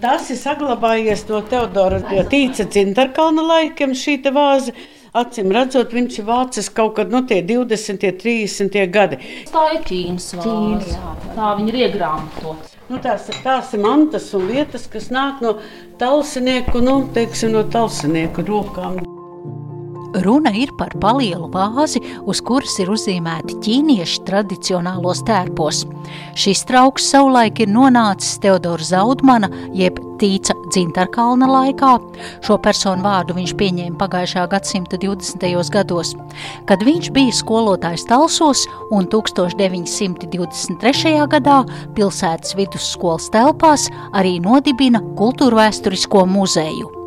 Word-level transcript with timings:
Tas 0.00 0.30
ir 0.32 0.38
saglabājies 0.40 1.26
no 1.28 1.42
Teodora 1.44 1.98
Tīca 2.30 2.64
Cintarkalna 2.72 3.44
laikiem 3.44 3.92
šī 3.92 4.16
vāze. 4.32 4.72
Acīm 5.20 5.50
redzot, 5.50 5.90
viņš 5.90 6.20
ir 6.20 6.26
vācis 6.28 6.68
kaut 6.70 6.94
kad 6.96 7.10
no 7.10 7.20
nu, 7.24 7.40
20, 7.50 8.06
30 8.22 8.78
gadi. 8.94 9.18
Tā 9.50 9.64
ir 9.74 9.82
Ķīnas 9.88 10.30
vāze. 10.38 10.96
Tā 11.34 11.52
viņi 11.58 11.74
ir 11.74 11.80
iegrāmatota. 11.88 12.70
Nu, 12.88 13.02
tās, 13.02 13.26
tās 13.42 13.74
ir 13.74 13.82
mantas 13.84 14.32
un 14.38 14.48
lietas, 14.48 14.86
kas 14.90 15.10
nāk 15.14 15.42
no 15.44 15.58
talsinieku, 15.98 16.80
nu, 16.82 17.00
teiksim, 17.14 17.52
no 17.58 17.66
talsinieku 17.66 18.46
rokām. 18.46 19.02
Runa 20.14 20.50
ir 20.56 20.72
par 20.78 20.94
palielu 20.98 21.48
vāzi, 21.52 22.00
uz 22.26 22.40
kuras 22.42 22.78
ir 22.82 22.90
uzzīmēti 22.90 23.60
ķīniešu 23.62 24.24
tradicionālos 24.26 25.22
tērpos. 25.28 25.84
Šis 26.34 26.64
trauks 26.66 27.06
savulaik 27.12 27.60
ir 27.62 27.68
nonācis 27.70 28.40
Teodora 28.42 28.82
Zaudmana, 28.82 29.48
jeb 29.76 30.00
Tīca 30.20 30.52
Dzintarkalna 30.68 31.46
laikā. 31.48 31.98
Šo 32.44 32.58
personu 32.60 33.02
vārdu 33.06 33.34
viņš 33.38 33.52
pieņēma 33.60 33.96
pagājušā 34.02 34.42
gadsimta 34.50 34.96
20. 35.00 35.70
gados, 35.72 36.08
kad 36.66 36.78
viņš 36.84 37.06
bija 37.14 37.32
skolotājs 37.40 38.04
Talsos 38.10 38.60
un 38.90 39.06
1923. 39.06 41.26
gadā 41.30 41.58
pilsētas 41.96 42.56
vidusskolas 42.58 43.30
telpās 43.30 43.82
arī 44.12 44.40
nodibina 44.42 45.00
kultūrvēsturisko 45.16 46.26
muzeju. 46.26 46.99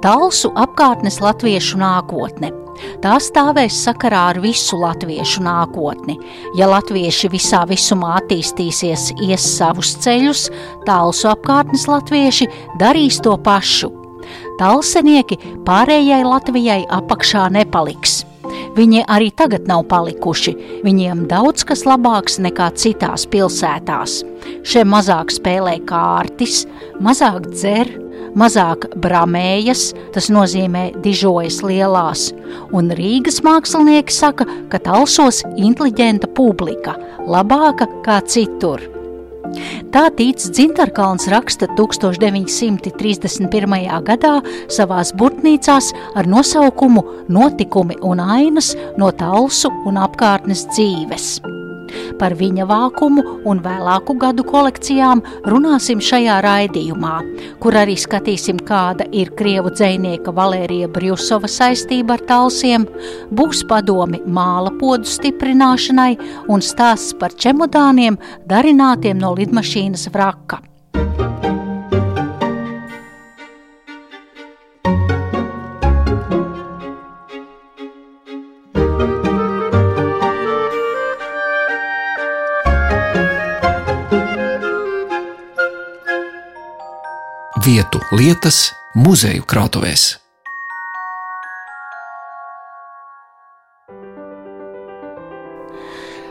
Talsu 0.00 0.48
apkārtnes 0.56 1.18
latviešu 1.20 1.76
nākotne. 1.76 2.48
Tā 3.04 3.18
stāvēs 3.20 3.76
sakarā 3.84 4.22
ar 4.30 4.38
visu 4.40 4.78
latviešu 4.80 5.42
nākotni. 5.44 6.16
Ja 6.56 6.70
latvieši 6.72 7.28
visā 7.28 7.66
visumā 7.68 8.14
attīstīsies, 8.22 9.10
ies 9.26 9.44
savus 9.58 9.92
ceļus, 10.00 10.46
talsu 10.88 11.28
apkārtnes 11.34 11.84
latvieši 11.90 12.48
darīs 12.80 13.20
to 13.20 13.36
pašu. 13.44 13.92
Talsenieki 14.56 15.36
pārējai 15.68 16.24
Latvijai 16.24 16.80
apakšā 16.88 17.50
nepaliks. 17.52 18.22
Viņi 18.76 19.04
arī 19.04 19.28
tagad 19.36 19.68
nav 19.68 19.84
palikuši. 19.90 20.56
Viņiem 20.86 21.26
daudz 21.28 21.66
kas 21.68 21.84
labāks 21.84 22.40
nekā 22.40 22.72
citās 22.72 23.28
pilsētās. 23.28 24.20
Šeit 24.64 24.88
mazāk 24.88 25.32
spēlē 25.34 25.76
kārtis, 25.88 26.64
mazāk 27.04 27.50
dzer, 27.52 27.90
mazāk 28.38 28.86
bramējas, 29.02 29.90
tas 30.14 30.30
nozīmē 30.32 30.90
dižojas 31.04 31.60
lielās, 31.66 32.30
un 32.76 32.84
Rīgas 32.96 33.42
mākslinieki 33.46 34.12
saka, 34.14 34.44
ka 34.70 34.78
talsos 34.82 35.42
inteliģenta 35.56 36.26
publika, 36.36 36.92
labāka 37.26 37.86
kā 38.06 38.20
citur. 38.26 38.80
Tā 39.90 40.04
tīts 40.14 40.46
Dzintarkalns 40.54 41.26
raksta 41.32 41.66
1931. 41.74 43.74
gadā 44.06 44.34
savās 44.70 45.10
burtnīcās 45.18 45.90
ar 46.14 46.26
nosaukumu 46.30 47.02
Notikumi 47.28 47.98
un 48.06 48.20
ainas 48.22 48.76
no 48.98 49.10
talsu 49.10 49.68
un 49.86 49.96
apkārtnes 49.98 50.66
dzīves. 50.70 51.59
Par 52.20 52.34
viņa 52.38 52.66
vākumu 52.70 53.24
un 53.48 53.60
vēlāku 53.64 54.16
gadu 54.20 54.44
kolekcijām 54.46 55.22
runāsim 55.50 56.02
šajā 56.04 56.38
raidījumā, 56.44 57.16
kur 57.62 57.76
arī 57.80 57.96
skatīsim, 58.00 58.62
kāda 58.68 59.08
ir 59.12 59.32
krievu 59.38 59.72
dzēnieka 59.74 60.34
Valērija 60.36 60.90
Brjusova 60.92 61.50
saistība 61.50 62.18
ar 62.18 62.24
talsiem, 62.30 62.86
būs 63.34 63.64
padomi 63.68 64.22
māla 64.26 64.72
podu 64.80 65.08
stiprināšanai 65.08 66.12
un 66.48 66.64
stāsts 66.64 67.16
par 67.20 67.36
čemodāniem 67.36 68.18
darinātiem 68.50 69.20
no 69.20 69.34
lidmašīnas 69.38 70.10
vraka. 70.14 70.69
Vietu, 87.70 88.00
lietas, 88.16 88.72
muzeju 88.98 89.46
krātuvēs. 89.46 90.16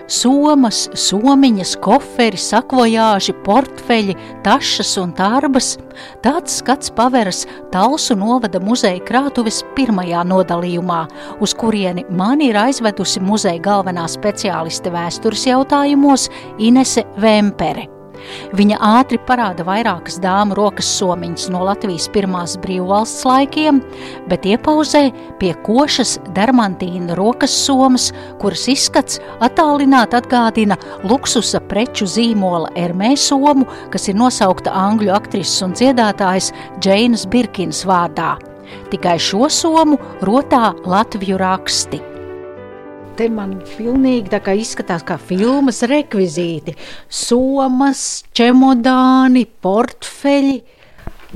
somas, 0.10 0.88
somiņas, 0.98 1.76
koferi, 1.86 2.38
sakvojāži, 2.42 3.36
portfeļi, 3.46 4.16
tašas 4.42 4.96
un 4.98 5.12
tārbas. 5.14 5.76
Tāds 6.26 6.56
skats 6.64 6.90
paveras 6.98 7.44
Talsu 7.70 8.18
novada 8.18 8.58
muzeja 8.64 8.98
krātuves 9.06 9.62
pirmajā 9.78 10.24
nodalījumā, 10.32 11.04
uz 11.46 11.54
kurieni 11.54 12.08
mani 12.10 12.50
ir 12.50 12.58
aizvedusi 12.64 13.22
muzeja 13.22 13.62
galvenā 13.70 14.10
speciāliste 14.10 14.90
vēstures 14.98 15.46
jautājumos 15.52 16.28
Inese 16.58 17.06
Vempere. 17.22 17.99
Viņa 18.58 18.80
ātri 18.84 19.20
parāda 19.28 19.66
vairākas 19.68 20.20
dāmu 20.24 20.58
rokas 20.58 20.90
somiņas 20.98 21.50
no 21.54 21.62
Latvijas 21.68 22.08
pirmās 22.14 22.56
brīvvalsts 22.64 23.26
laikiem, 23.28 23.82
bet 24.32 24.48
iepauzē 24.50 25.04
pie 25.42 25.54
košas 25.66 26.18
dermantīna 26.36 27.18
rokas 27.20 27.54
somas, 27.66 28.10
kuras 28.42 28.68
izskats 28.72 29.22
attālināti 29.46 30.20
atgādina 30.20 30.80
luksusa 31.08 31.62
preču 31.72 32.10
zīmola 32.10 32.74
Ermē 32.80 33.16
somu, 33.20 33.68
kas 33.94 34.10
ir 34.10 34.20
nosaukta 34.20 34.74
angļu 34.74 35.14
aktrises 35.16 35.64
un 35.66 35.76
dziedātājas 35.78 36.52
Džeinas 36.80 37.28
Birkins 37.30 37.86
vārdā. 37.88 38.36
Tikai 38.90 39.18
šo 39.22 39.50
somu 39.54 39.98
rotā 40.26 40.70
Latviju 40.86 41.38
raksti 41.42 42.09
te 43.20 43.28
man 43.28 43.58
pilnīgi 43.68 44.32
izskatās 44.62 45.04
kā 45.04 45.18
filmas 45.20 45.82
rekvizīti. 45.92 46.76
Somas, 47.12 48.24
čemodāni, 48.38 49.44
portfeļi. 49.64 50.56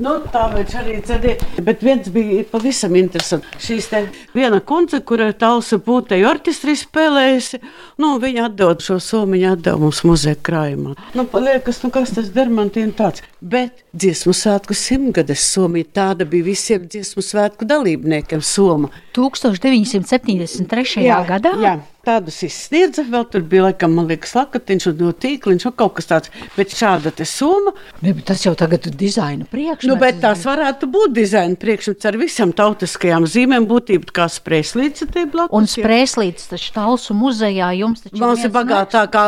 Nu, 0.02 0.16
tā 0.26 0.48
viņš 0.50 0.72
arī 0.80 0.96
dzirdēja. 1.04 1.62
Bet 1.62 1.82
viens 1.86 2.08
bija 2.10 2.42
pavisam 2.50 2.96
interesants. 2.98 3.46
Šīs 3.62 3.86
viena 4.34 4.58
kundze, 4.58 4.98
kura 5.06 5.28
tausa 5.38 5.78
būtēji 5.78 6.26
orķestrī 6.26 6.74
spēlējusi, 6.80 7.60
nu, 8.02 8.16
viņa 8.22 8.48
atdod 8.48 8.82
šo 8.82 8.98
somiņu, 8.98 9.52
atdeva 9.54 9.78
mums 9.84 10.02
muzeja 10.02 10.34
krājumā. 10.34 10.96
Nu, 11.14 11.28
liekas, 11.46 11.78
nu, 11.86 11.92
kas 11.94 12.10
tas 12.16 12.32
dermantīna 12.34 12.96
tāds. 12.98 13.22
Bet 13.38 13.84
dziesmu 13.94 14.34
svētku 14.34 14.74
simtgades 14.74 15.46
somija 15.54 15.86
tāda 16.00 16.26
bija 16.26 16.50
visiem 16.50 16.90
dziesmu 16.90 17.22
svētku 17.22 17.68
dalībniekiem 17.68 18.42
soma. 18.42 18.90
1973. 19.14 21.04
Jā, 21.06 21.22
gadā? 21.28 21.54
Jā. 21.62 21.78
Tādus 22.04 22.42
izsniedza, 22.44 23.04
vēl 23.08 23.24
tur 23.32 23.44
bija, 23.48 23.68
laikam, 23.68 23.94
man 23.96 24.08
liekas, 24.10 24.34
lakatiņš 24.36 24.86
un 24.90 24.98
no 25.00 25.12
tīkliņš 25.24 25.66
un 25.70 25.74
kaut 25.78 25.94
kas 25.98 26.10
tāds. 26.10 26.32
Bet 26.56 26.74
šāda 26.76 27.12
te 27.16 27.26
summa. 27.28 27.72
Ne, 28.04 28.12
tas 28.26 28.44
jau 28.44 28.52
tagad 28.58 28.88
ir 28.90 28.96
dizaina 29.00 29.48
priekšmets. 29.48 29.88
Nu, 29.88 29.96
bet 30.00 30.20
tās 30.22 30.44
varētu 30.44 30.88
būt 30.92 31.14
dizaina 31.16 31.56
priekšmets 31.60 32.10
ar 32.10 32.18
visam 32.20 32.52
tautiskajām 32.56 33.28
zīmēm, 33.30 33.68
būtību 33.70 34.12
kā 34.14 34.28
sprēslīts 34.32 35.06
te 35.14 35.24
blakus. 35.30 35.54
Un 35.56 35.70
sprēslīts 35.70 36.50
taču 36.52 36.74
Talsu 36.76 37.16
muzejā 37.16 37.70
jums 37.78 38.04
taču. 38.04 38.20
Mums 38.20 38.44
ir 38.44 38.52
bagātākā 38.54 39.24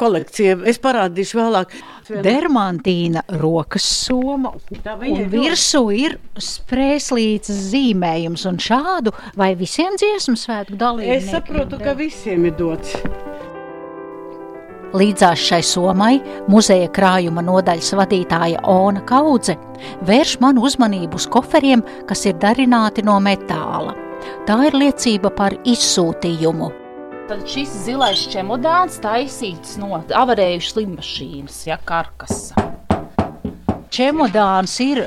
kolekcija. 0.00 0.60
Es 0.68 0.80
parādīšu 0.82 1.40
vēlāk. 1.40 1.74
Dermantīna 2.10 3.24
rokas 3.40 3.86
soma. 4.06 4.54
Un 5.10 5.26
virsū 5.32 5.82
ir 5.94 6.16
sprēslīts 6.40 7.52
zīmējums 7.70 8.46
un 8.50 8.60
šādu 8.62 9.14
vai 9.38 9.52
visiem 9.58 9.98
dziesmu 10.00 10.36
svētku 10.38 10.78
dalībniekiem. 10.80 11.20
Es 11.20 11.30
saprotu, 11.34 11.78
ka 11.80 11.94
visi 11.98 12.20
visiem 12.20 12.46
ir 12.46 12.56
dots. 12.58 12.96
Līdzās 14.90 15.38
šai 15.38 15.60
somai 15.62 16.16
muzeja 16.50 16.88
krājuma 16.90 17.44
nodaļas 17.46 17.92
vadītāja 17.94 18.64
Ona 18.66 19.04
Kaudze 19.06 19.54
vērš 20.06 20.36
manu 20.42 20.66
uzmanību 20.66 21.20
uz 21.20 21.28
koferiem, 21.30 21.84
kas 22.10 22.26
ir 22.26 22.38
darināti 22.42 23.06
no 23.06 23.20
metāla. 23.22 23.94
Tā 24.46 24.58
ir 24.66 24.76
liecība 24.76 25.30
par 25.30 25.54
izsūtījumu. 25.64 26.79
Tad 27.30 27.44
šis 27.46 27.70
zilais 27.84 28.24
čemodāns 28.26 28.96
taisīts 28.98 29.76
no 29.78 30.00
avarējušas 30.18 30.72
lidmašīnas, 30.80 31.58
ja 31.68 31.76
karkasa. 31.86 32.58
Čemodāns 33.94 34.74
ir 34.82 35.04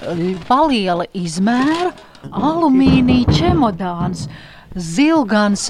paliela 0.47 1.03
izmēra, 1.19 1.89
alumīnija 2.31 3.35
čemodāns, 3.35 4.29
zilgans 4.71 5.65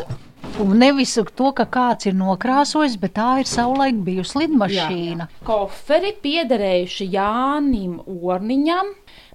Un 0.61 0.75
nevis 0.77 1.15
to, 1.33 1.47
ka 1.57 1.65
kāds 1.65 2.05
ir 2.05 2.13
nokrāsojis, 2.13 2.99
bet 3.01 3.15
tā 3.17 3.29
ir 3.41 3.47
savulaik 3.49 3.97
bijusi 4.05 4.43
lidmašīna. 4.43 5.25
Jā. 5.25 5.45
Koferi 5.47 6.11
piederējuši 6.21 7.07
Jānim 7.15 7.95
Orniņam, 8.05 8.91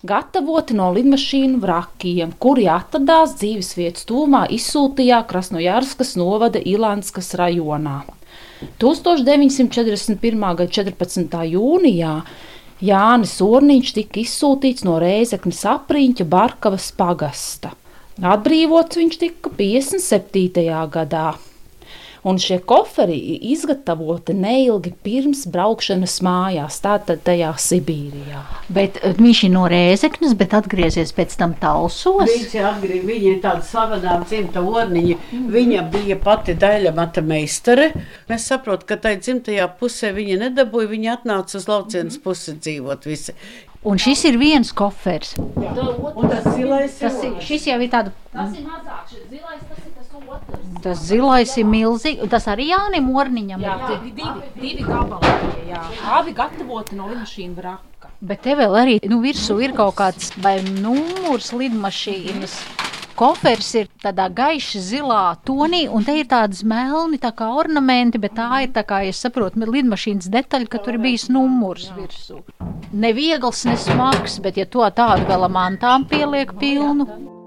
gatavoti 0.07 0.77
no 0.79 0.93
lidmašīnu 0.95 1.59
vrakiem, 1.65 2.37
kuri 2.39 2.69
atradās 2.71 3.35
dzīves 3.41 3.73
vietas 3.81 4.07
tūmā 4.07 4.45
izsūtījā 4.55 5.25
Krasnojārskas 5.27 6.15
novada 6.21 6.63
Ilanskas 6.63 7.33
rajonā. 7.41 8.05
1941. 8.79 10.47
gada 10.63 10.71
14. 10.71 11.43
jūnijā 11.51 12.15
Jānis 12.79 13.35
Orniņš 13.43 13.93
tika 13.97 14.23
izsūtīts 14.23 14.87
no 14.87 15.01
Rēzeknes 15.03 15.65
apriņķa 15.67 16.31
Barkavas 16.31 16.93
pagasta. 16.95 17.75
Atbrīvots 18.19 18.99
viņš 18.99 19.21
tika 19.21 19.53
57. 19.59 20.65
gadā 20.91 21.29
un 22.23 22.39
šie 22.39 22.59
koferi 22.59 23.17
ir 23.35 23.45
izgatavoti 23.53 24.35
neilgi 24.37 24.93
pirms 25.05 25.45
braukšanas 25.53 26.19
mājās, 26.25 26.81
tātad 26.85 27.23
tajā 27.27 27.53
Sibīrijā. 27.63 28.43
Bet 28.75 28.99
eh, 29.03 29.15
viņš 29.19 29.43
ir 29.47 29.53
no 29.55 29.65
Rēzeknes, 29.71 30.35
bet 30.39 30.57
atgriezies 30.59 31.15
pēc 31.17 31.37
tam 31.41 31.55
Talsos. 31.61 32.25
Viņš 32.29 32.57
atgriezies, 32.73 33.07
viņa 33.09 33.31
ir 33.33 33.41
tāda 33.45 33.65
slavenā 33.67 34.19
dzimta 34.27 34.65
orniņa. 34.65 35.19
Viņa 35.55 35.87
bija 35.93 36.19
pati 36.23 36.57
daļa 36.59 36.95
mata 36.97 37.25
meistare. 37.25 37.91
Mēs 38.29 38.49
saprotam, 38.51 38.89
ka 38.89 38.99
tai 39.01 39.17
dzimtajā 39.23 39.69
pusē 39.79 40.13
viņa 40.17 40.43
nedabūja, 40.47 40.93
viņa 40.93 41.17
atnāca 41.19 41.59
uz 41.59 41.69
laucienas 41.71 42.21
pusi 42.23 42.59
dzīvot 42.59 43.09
visi. 43.09 43.37
Un 43.87 43.99
šis 44.03 44.25
ir 44.27 44.39
viens 44.41 44.73
kofers. 44.75 45.37
Jā. 45.63 45.71
Un 46.19 46.27
tas 46.29 46.49
zilais 46.57 46.97
Tas 46.99 47.21
šis 47.47 47.69
jau 47.71 47.77
ir 47.79 47.91
tāds 47.93 48.11
Tas 48.33 48.51
ir 48.59 48.65
mazāks, 48.67 49.13
šis 49.13 49.29
zilais, 49.31 49.61
tas 49.69 49.85
ir 49.85 49.93
tas 49.95 50.09
otrs. 50.19 50.65
Tas 50.83 51.05
zilais 51.11 51.53
ir 51.63 51.69
milzīgs. 51.69 52.27
Tas 52.33 52.49
arī 52.51 52.71
Jānis 52.73 53.05
Morniņam 53.07 53.63
Jā, 53.63 53.77
ir. 53.79 54.01
divi, 54.03 54.13
divi, 54.19 54.51
divi 54.65 54.89
gabali, 54.89 55.31
jā. 55.71 55.85
Abi 56.19 56.35
gatavoti 56.35 56.99
no 56.99 57.07
lidmašīna 57.13 57.55
vraka. 57.61 58.11
Bet 58.21 58.43
te 58.43 58.57
vēl 58.59 58.75
arī 58.83 58.99
nu, 59.07 59.21
virsū 59.23 59.61
ir 59.63 59.77
kaut 59.79 59.95
kāds 60.01 60.33
vai 60.43 60.59
numurs 60.67 61.53
lidmašīnas. 61.55 62.59
Kofers 63.19 63.69
ir 63.75 63.89
tādā 63.99 64.29
gaiši 64.31 64.79
zilā 64.79 65.23
tonī, 65.49 65.81
un 65.91 66.05
te 66.07 66.15
ir 66.21 66.29
tādas 66.31 66.61
melni 66.63 67.19
tā 67.19 67.33
kā 67.35 67.49
ornamenti, 67.51 68.21
bet 68.23 68.37
tā 68.37 68.61
ir 68.63 68.71
tā 68.77 68.85
kā, 68.87 69.01
ja 69.09 69.15
saprotu, 69.17 69.67
lidmašīnas 69.67 70.31
detaļa, 70.31 70.69
ka 70.71 70.79
tur 70.85 70.95
ir 70.95 71.03
bijis 71.03 71.27
numurs 71.35 71.89
virsū. 71.97 72.39
Neviegls, 72.95 73.65
nesmags, 73.67 74.39
bet 74.45 74.63
ja 74.63 74.69
to 74.71 74.87
tādu 75.01 75.27
vēl 75.33 75.49
ar 75.49 75.53
mantām 75.59 76.07
pieliek 76.07 76.55
pilnu. 76.63 77.38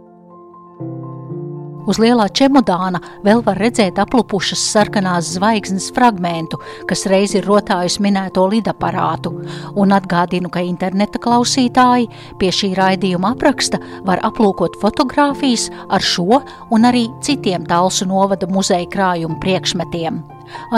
Uz 1.89 1.98
lielā 1.98 2.28
čemodāna 2.30 3.00
vēl 3.25 3.42
var 3.45 3.57
redzēt 3.57 3.98
aplupušas 4.01 4.62
sarkanās 4.74 5.31
zvaigznes 5.33 5.88
fragmentu, 5.95 6.60
kas 6.89 7.07
reiz 7.10 7.33
ir 7.33 7.48
rotājusi 7.50 8.04
minēto 8.06 8.45
lidaparātu, 8.51 9.33
un 9.74 9.95
atgādinu, 9.98 10.51
ka 10.54 10.62
interneta 10.62 11.22
klausītāji 11.22 12.10
pie 12.38 12.54
šī 12.54 12.74
raidījuma 12.78 13.33
apraksta 13.33 13.81
var 14.06 14.22
aplūkot 14.30 14.78
fotogrāfijas 14.81 15.72
ar 15.89 16.06
šo 16.06 16.44
un 16.69 16.86
arī 16.86 17.07
citiem 17.25 17.66
Talsu 17.66 18.06
novada 18.06 18.50
muzeja 18.51 18.86
krājumu 18.94 19.42
priekšmetiem. 19.42 20.22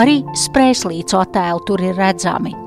Arī 0.00 0.22
sprēslīcu 0.46 1.20
attēlu 1.20 1.66
tur 1.68 1.84
ir 1.84 1.98
redzami. 2.00 2.63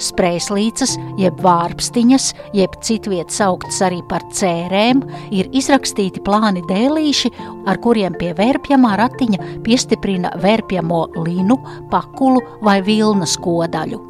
Sprēslīcas, 0.00 0.96
jeb 1.20 1.40
vārpstiņas, 1.44 2.28
jeb 2.56 2.76
citviet 2.84 3.32
sauktas 3.34 3.80
arī 3.86 4.00
par 4.10 4.24
cērēm, 4.34 5.02
ir 5.30 5.50
izrakstīti 5.56 6.22
plāni 6.26 6.64
dēlīši, 6.70 7.32
ar 7.70 7.80
kuriem 7.84 8.16
pie 8.20 8.34
vērpjamā 8.38 8.96
ratiņa 9.00 9.56
piestiprina 9.66 10.34
vērpjamo 10.40 11.06
linu, 11.24 11.60
pakulu 11.92 12.44
vai 12.64 12.80
vilnas 12.86 13.36
kodaļu. 13.40 14.09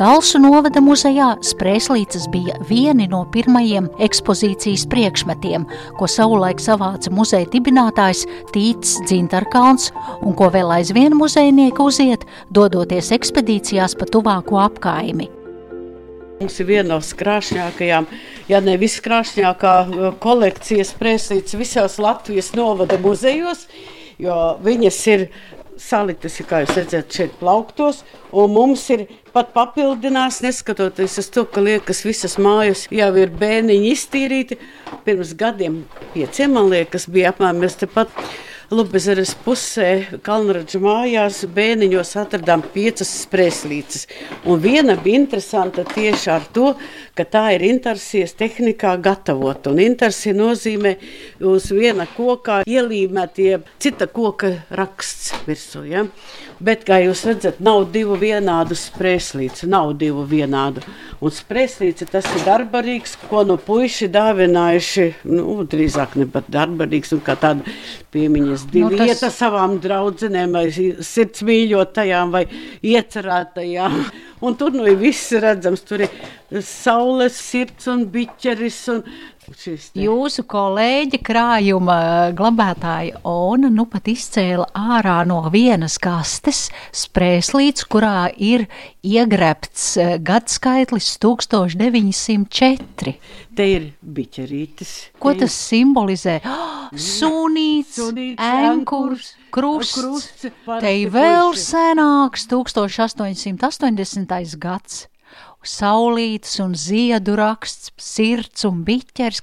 Talsu 0.00 0.40
novada 0.40 0.80
muzejā 0.82 1.34
sprēslīces 1.44 2.28
bija 2.32 2.56
vieni 2.68 3.06
no 3.10 3.22
pirmajiem 3.34 3.90
ekspozīcijas 4.02 4.86
priekšmetiem, 4.92 5.66
ko 5.98 6.08
savulaik 6.10 6.62
savāca 6.62 7.12
muzeja 7.14 7.48
dibinātājs 7.52 8.24
Tīts 8.54 8.96
Dzintarkalns 9.04 9.90
un 10.22 10.34
ko 10.38 10.48
vēl 10.54 10.72
aizvien 10.78 11.16
muzejnieki 11.18 11.84
uziet, 11.84 12.26
dodoties 12.50 13.12
ekspedīcijās 13.14 13.96
pa 14.00 14.08
tuvāko 14.08 14.62
apkaimi. 14.64 15.28
Mums 16.42 16.58
ir 16.58 16.66
viena 16.66 16.96
no 16.96 16.98
skrāšņākajām, 17.04 18.08
ja 18.50 18.58
ne 18.64 18.74
viskrāšņākā 18.80 19.74
uh, 19.86 20.06
kolekcijas 20.22 20.90
prēslītes 20.98 21.54
visās 21.54 22.00
Latvijas 22.02 22.50
novada 22.58 22.98
muzejos, 22.98 23.68
jo 24.18 24.38
viņas 24.64 24.98
ir 25.12 25.28
saliktas, 25.82 26.38
kā 26.48 26.62
jūs 26.62 26.76
redzat, 26.78 27.10
šeit 27.12 27.34
plauktos, 27.40 28.02
un 28.32 28.52
mums 28.54 28.84
ir 28.94 29.06
pat 29.34 29.52
papildinās, 29.56 30.40
neskatoties 30.44 31.18
uz 31.22 31.28
to, 31.34 31.44
ka 31.48 31.64
liekas, 31.64 32.04
visas 32.06 32.38
mājas 32.42 32.86
jau 32.92 33.10
ir 33.20 33.32
bēniņi 33.42 33.92
iztīrīti. 33.96 34.58
Pirms 35.06 35.34
gadiem, 35.38 35.82
pieciem, 36.14 36.54
man 36.56 36.70
liekas, 36.72 37.08
bija 37.10 37.32
apmēram 37.32 37.62
mēs 37.64 37.78
tepat 37.82 38.12
Lubezeres 38.70 39.32
pusē, 39.44 40.18
Kalnraģa 40.24 40.78
mājās, 40.82 41.42
bēniņos 41.54 42.12
atradām 42.22 42.62
piecas 42.74 43.10
sprēslītes. 43.24 44.06
Un 44.46 44.60
viena 44.62 44.94
bija 45.00 45.20
interesanta 45.22 45.84
tieši 45.88 46.30
ar 46.32 46.46
to, 46.54 46.72
ka 47.18 47.26
tā 47.28 47.44
ir 47.56 47.66
intarsijas 47.66 48.36
tehnikā 48.38 48.94
gatavot. 49.02 49.66
Un 49.72 49.82
intarsija 49.82 50.36
nozīmē 50.38 50.94
uz 51.52 51.68
viena 51.74 52.06
kokā 52.16 52.62
ielīmētie 52.68 53.58
cita 53.82 54.08
koka 54.08 54.54
raksts 54.70 55.34
virsū. 55.48 55.84
Ja? 55.90 56.06
Bet, 56.62 56.84
kā 56.86 57.00
jūs 57.02 57.24
redzat, 57.26 57.56
nav 57.64 57.88
divu 57.90 58.14
vienādu 58.20 58.76
sprēslīcu, 58.78 59.66
nav 59.66 59.96
divu 59.98 60.22
vienādu. 60.30 60.84
Un 61.22 61.32
sprēslīce 61.34 62.06
tas 62.10 62.26
ir 62.36 62.44
darbarīgs, 62.46 63.16
ko 63.30 63.42
no 63.46 63.56
puiši 63.58 64.06
dāvinājuši, 64.14 65.06
nu, 65.30 65.56
drīzāk 65.66 66.14
ne 66.20 66.26
pat 66.30 66.46
darbarīgs 66.54 67.12
un 67.16 67.22
kā 67.26 67.34
tāda 67.38 67.66
piemiņas 68.14 68.66
divi 68.70 68.84
Nu, 68.84 68.90
nu, 68.94 69.06
tas- 69.18 69.34
savām 69.40 69.78
draudzenēm 69.82 70.54
vai 70.54 70.64
sirds 70.70 71.42
mīļotajām 71.46 72.30
vai 72.34 72.44
iecerētajām. 72.82 73.98
Un 74.42 74.56
tur 74.58 74.70
nu 74.74 74.86
ir 74.90 74.96
viss 74.98 75.30
redzams, 75.38 75.82
tur 75.86 76.02
ir 76.06 76.10
saules 76.66 77.36
sirds 77.38 77.86
un 77.90 78.06
biķeris 78.10 78.80
un 78.94 79.02
te. 79.04 79.12
Jūsu 79.98 80.44
kolēģi 80.46 81.18
krājuma 81.26 81.96
glabātāja 82.38 83.18
Ona 83.26 83.66
nu 83.74 83.88
pat 83.90 84.06
izcēla 84.12 84.68
ārā 84.78 85.16
no 85.26 85.40
vienas 85.50 85.96
kastes 86.02 86.68
sprēslīts, 86.94 87.82
kurā 87.90 88.28
ir 88.38 88.68
iegrebts 89.02 89.96
eh, 89.98 90.14
gadskaitlis 90.22 91.18
1904. 91.24 93.16
Te 93.58 93.66
ir 93.66 93.90
biķerītis. 94.00 94.92
Ko 95.18 95.34
tas 95.38 95.52
simbolizē? 95.68 96.38
Oh, 96.92 96.92
sunīts, 96.92 97.96
Sunīts, 97.96 98.36
enkurs, 98.44 99.30
krusts. 99.54 99.94
krusts, 99.96 100.44
Te 100.82 100.90
ir 101.00 101.08
vēl 101.14 101.54
senāks 101.56 102.44
1880. 102.50 104.58
gads. 104.60 105.06
Saulītas 105.62 106.56
un 106.64 106.72
ziedu 106.74 107.36
raksts, 107.38 107.92
sirds 108.02 108.64
un 108.68 108.80
biķers. 108.86 109.42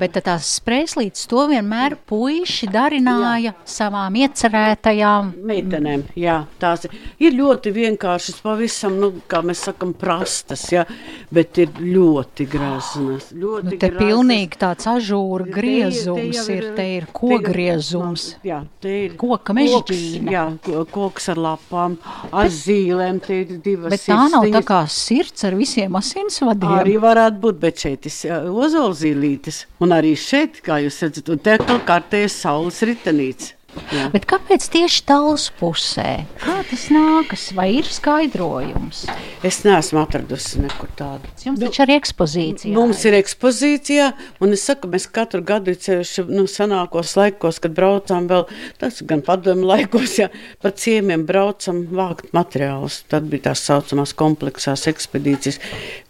Bet 0.00 0.16
tās 0.26 0.48
sprēslītes 0.58 1.28
to 1.30 1.44
vienmēr 1.50 1.94
puiši 2.10 2.68
darināja 2.74 3.52
savām 3.68 4.16
iecerētajām. 4.18 5.30
Meitenēm, 5.46 6.04
jā, 6.18 6.40
tās 6.62 6.86
ir, 6.88 6.96
ir 7.22 7.36
ļoti 7.38 7.72
vienkāršas, 7.76 8.40
pavisam, 8.44 8.98
nu, 9.00 9.12
kā 9.30 9.42
mēs 9.46 9.62
sakām, 9.68 9.94
prastas, 9.94 10.66
jā, 10.74 10.84
bet 11.32 11.58
ir 11.62 11.70
ļoti 11.78 12.48
graznas. 12.50 13.30
Ļoti 13.32 13.64
Nu, 13.70 13.76
te 13.78 13.88
graznas. 13.88 14.00
pilnīgi 14.02 14.58
tāds 14.60 14.88
ažūra 14.90 15.44
Te 15.44 15.50
ir- 15.50 15.54
te 15.54 15.60
griezums 15.60 16.36
jau 16.36 16.46
ir, 16.56 16.66
te 16.76 16.86
ir 16.96 17.06
te 17.06 17.12
kogriezums. 17.20 18.26
Jā, 18.44 18.60
te 18.80 18.96
ir 19.06 19.16
Koka 19.20 19.52
koks, 19.52 19.56
mežģīne. 19.60 20.30
Jā, 20.34 20.44
ko- 20.64 20.84
koks 20.90 21.28
ar 21.28 21.36
lapām, 21.36 21.96
ar 22.32 22.46
zīlēm, 22.48 23.20
te 23.24 23.40
ir 23.42 23.58
divas 23.62 23.90
Bet 23.90 24.00
tā 24.06 24.30
nav 24.30 24.44
tā 24.50 24.62
kā 24.64 24.82
sirds 24.88 25.44
ar 25.44 25.52
visiem 25.60 25.96
asinsvadiem. 26.00 26.74
Arī 26.80 26.96
varētu 27.02 27.40
būt, 27.44 27.60
bet 27.62 27.84
šeit 27.84 28.08
ir 28.08 28.50
ozolzīlītes. 28.50 29.64
Un 29.84 29.94
arī 29.96 30.16
šeit, 30.18 30.62
kā 30.64 30.80
jūs 30.84 31.00
redzat, 31.04 31.30
un 31.32 31.42
te 31.44 31.56
kā 31.60 31.78
kārtējas 31.88 32.40
saules 32.44 32.80
ritenīts. 32.88 33.54
Jā. 33.90 34.08
Bet 34.14 34.26
kāpēc 34.30 34.64
tieši 34.70 35.02
tālus 35.06 35.48
pusē? 35.58 36.24
Kā 36.42 36.60
tas 36.66 36.86
nākas? 36.94 37.48
Vai 37.56 37.68
ir 37.78 37.88
skaidrojums? 37.90 39.04
Es 39.46 39.60
neesmu 39.66 40.00
atradusi 40.02 40.62
nekur 40.62 40.90
tādu. 40.98 41.30
Jums 41.42 41.62
taču 41.62 41.84
arī 41.84 41.96
ekspozīcija. 42.00 42.74
Mums 42.76 43.02
ir 43.08 43.16
ekspozīcijā, 43.18 44.08
un 44.42 44.54
es 44.56 44.64
saku, 44.66 44.90
mēs 44.92 45.06
katru 45.10 45.42
gadu 45.46 45.74
ceļš, 45.74 46.12
nu, 46.30 46.46
senākos 46.50 47.14
laikos, 47.18 47.60
kad 47.62 47.74
braucām 47.76 48.28
vēl, 48.30 48.46
tas 48.82 49.00
gan 49.06 49.24
padomu 49.26 49.68
laikos, 49.70 50.18
ja 50.20 50.30
pa 50.62 50.74
ciemiem 50.74 51.26
braucam 51.28 51.82
vākt 51.90 52.34
materiālus. 52.36 53.02
Tad 53.10 53.30
bija 53.30 53.50
tās 53.50 53.64
saucamās 53.66 54.14
kompleksās 54.18 54.86
ekspedīcijas. 54.90 55.60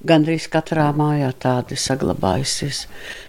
Gan 0.07 0.25
arī 0.29 0.40
katrā 0.50 0.88
mājā 0.97 1.31
tāda 1.40 1.76
ir 1.76 1.81
saglabājusies. 1.81 2.85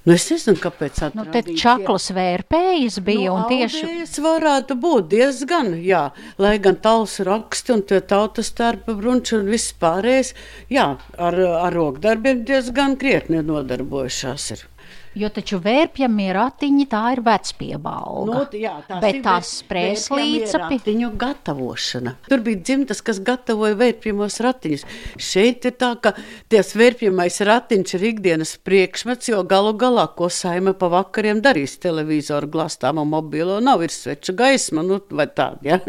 Nu, 0.07 0.15
es 0.15 0.25
nezinu, 0.31 0.57
kāpēc 0.61 0.97
tā 0.97 1.11
Nu, 1.13 1.25
čaklas 1.59 2.09
vērpējas 2.15 2.99
bija 3.05 3.35
un 3.35 3.45
tieši. 3.49 3.83
Varētu 4.21 4.75
būt 4.77 5.07
diezgan, 5.11 5.71
jā, 5.81 6.01
lai 6.37 6.57
gan 6.61 6.75
talsu 6.83 7.25
raksti 7.25 7.73
un 7.73 7.83
tautas 7.87 8.51
starpa 8.51 8.93
brunči 8.97 9.37
un 9.39 9.47
viss 9.49 9.73
pārējais, 9.81 10.33
jā, 10.69 10.87
ar, 11.17 11.39
ar 11.65 11.73
rokdarbiem 11.73 12.43
diezgan 12.45 12.97
krietni 13.01 13.41
nodarbojušās 13.45 14.51
ir. 14.55 14.67
Jo 15.11 15.27
taču 15.33 15.57
vērpjamie 15.59 16.29
ratiņi 16.31 16.85
tā 16.87 17.01
ir 17.11 17.19
vecpiebalga. 17.25 18.27
Nu, 18.29 18.43
jā, 18.55 18.77
tās 18.87 19.01
Bet 19.03 19.17
tās 19.25 19.49
sprēslīca 19.59 20.61
ratiņu 20.63 21.09
gatavošana. 21.19 22.13
Tur 22.29 22.43
bija 22.45 22.61
dzimtas, 22.61 23.01
kas 23.03 23.19
gatavoja 23.27 23.75
vērpjamos 23.81 24.39
ratiņus. 24.45 24.85
Šeit 25.19 25.67
ir 25.67 25.75
tā, 25.81 25.91
ka 25.99 26.13
ties 26.51 26.71
vērpjamais 26.79 27.41
ratiņš 27.49 27.95
ir 27.97 28.07
ikdienas 28.13 28.55
priekšmets, 28.63 29.33
jo 29.33 29.41
galu 29.43 29.73
galā, 29.75 30.07
ko 30.15 30.31
saima 30.31 30.71
pa 30.79 30.87
vakariem 30.95 31.43
darīs 31.43 31.75
televizoru 31.83 32.47
glāstām 32.55 33.03
un 33.03 33.11
mobilo, 33.11 33.59
nav 33.59 33.83
ir 33.83 33.91
sveča 33.91 34.37
gaisma, 34.37 34.85
nu, 34.87 35.01
vai 35.11 35.27
tāda, 35.27 35.59
ja? 35.73 35.81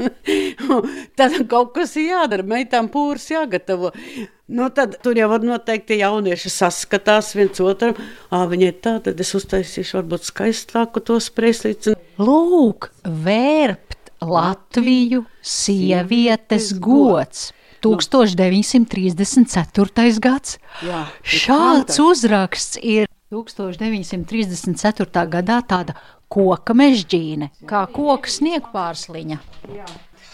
Tad 1.19 1.33
kaut 1.51 1.73
kas 1.77 1.91
ir 2.01 2.07
jādara, 2.11 2.45
meitām 2.47 2.89
pūrs 2.93 3.27
jāgatavo. 3.33 3.93
Nu, 4.53 4.67
tad 4.75 4.99
tur 5.01 5.17
jau 5.17 5.29
var 5.31 5.41
noteikti 5.47 6.03
jaunieši 6.03 6.51
saskatās 6.53 7.31
viens 7.39 7.61
otram. 7.65 7.95
Ā, 8.29 8.43
viņai 8.51 8.73
tā, 8.85 8.99
tad 9.07 9.21
es 9.23 9.31
uztaisīšu 9.39 9.97
varbūt 10.01 10.23
skaistāku 10.29 11.01
to 11.01 11.17
sprēslīci. 11.23 11.95
Lūk, 12.21 12.91
vērpt 13.07 14.13
Latviju 14.23 15.25
sievietes 15.41 16.73
gods. 16.79 17.53
1934. 17.83 20.15
gads. 20.23 20.59
Jā, 20.87 21.11
Šāds 21.27 21.99
uzraksts 21.99 22.79
ir 22.79 23.11
1934. 23.33 25.27
gadā 25.33 25.59
tāda 25.67 25.97
koka 26.33 26.73
mežģīne, 26.77 27.51
kā 27.69 27.87
koka 27.93 28.29
sniegpārsliņa. 28.31 29.39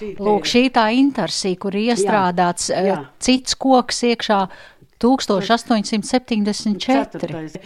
Lūk, 0.00 0.46
šī 0.48 0.64
tā 0.74 0.88
intersija, 0.96 1.58
kur 1.60 1.76
iestrādāts 1.78 2.70
jā. 2.72 2.82
jā. 2.86 2.98
cits 3.22 3.56
koks 3.58 4.04
iekšā 4.12 4.40
1874. 4.98 6.82
Ceturtais. 6.82 7.58